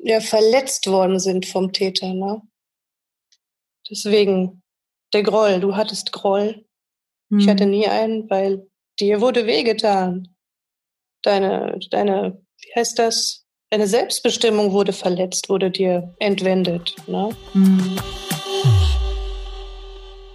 ja, 0.00 0.20
verletzt 0.20 0.86
worden 0.88 1.18
sind 1.18 1.46
vom 1.46 1.72
Täter, 1.72 2.12
ne? 2.12 2.42
Deswegen, 3.90 4.62
der 5.14 5.22
Groll, 5.22 5.60
du 5.60 5.74
hattest 5.74 6.12
Groll. 6.12 6.66
Hm. 7.30 7.38
Ich 7.38 7.48
hatte 7.48 7.64
hm. 7.64 7.70
nie 7.70 7.88
einen, 7.88 8.28
weil 8.28 8.68
dir 9.00 9.20
wurde 9.22 9.46
wehgetan. 9.46 10.34
Deine, 11.22 11.78
deine, 11.90 12.44
wie 12.60 12.80
heißt 12.80 12.98
das? 12.98 13.44
Deine 13.70 13.86
Selbstbestimmung 13.86 14.72
wurde 14.72 14.92
verletzt, 14.92 15.48
wurde 15.48 15.70
dir 15.70 16.14
entwendet. 16.18 16.96
Ne? 17.06 17.30
Hm. 17.52 17.98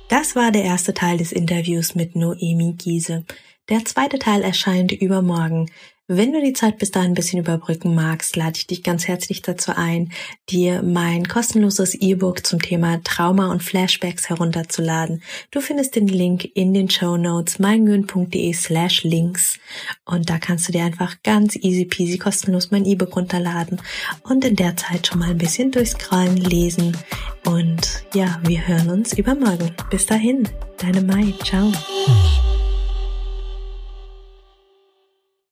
Das 0.09 0.35
war 0.35 0.51
der 0.51 0.63
erste 0.63 0.93
Teil 0.93 1.17
des 1.17 1.31
Interviews 1.31 1.95
mit 1.95 2.15
Noemi 2.15 2.73
Giese. 2.73 3.25
Der 3.69 3.83
zweite 3.85 4.19
Teil 4.19 4.43
erscheint 4.43 4.91
übermorgen. 4.91 5.71
Wenn 6.07 6.33
du 6.33 6.41
die 6.41 6.51
Zeit 6.51 6.79
bis 6.79 6.91
dahin 6.91 7.11
ein 7.11 7.13
bisschen 7.13 7.39
überbrücken 7.39 7.95
magst, 7.95 8.35
lade 8.35 8.57
ich 8.57 8.67
dich 8.67 8.83
ganz 8.83 9.07
herzlich 9.07 9.41
dazu 9.41 9.71
ein, 9.73 10.11
dir 10.49 10.83
mein 10.83 11.29
kostenloses 11.29 11.95
E-Book 11.95 12.45
zum 12.45 12.61
Thema 12.61 13.01
Trauma 13.05 13.49
und 13.49 13.63
Flashbacks 13.63 14.27
herunterzuladen. 14.27 15.23
Du 15.49 15.61
findest 15.61 15.95
den 15.95 16.07
Link 16.07 16.43
in 16.55 16.73
den 16.73 16.89
Show 16.89 17.15
Notes 17.15 17.57
meingyön.de 17.57 18.51
slash 18.51 19.05
links 19.05 19.59
und 20.03 20.29
da 20.29 20.39
kannst 20.39 20.67
du 20.67 20.73
dir 20.73 20.83
einfach 20.83 21.23
ganz 21.23 21.55
easy 21.55 21.85
peasy 21.85 22.17
kostenlos 22.17 22.69
mein 22.69 22.83
E-Book 22.83 23.15
runterladen 23.15 23.81
und 24.23 24.43
in 24.43 24.57
der 24.57 24.75
Zeit 24.75 25.07
schon 25.07 25.19
mal 25.19 25.29
ein 25.29 25.37
bisschen 25.37 25.71
durchscrollen, 25.71 26.35
lesen 26.35 26.97
und 27.45 28.03
ja, 28.13 28.41
wir 28.43 28.67
hören 28.67 28.89
uns 28.89 29.17
übermorgen. 29.17 29.73
Bis 29.89 30.05
dahin, 30.05 30.49
deine 30.79 31.01
Mai, 31.01 31.33
ciao. 31.45 31.71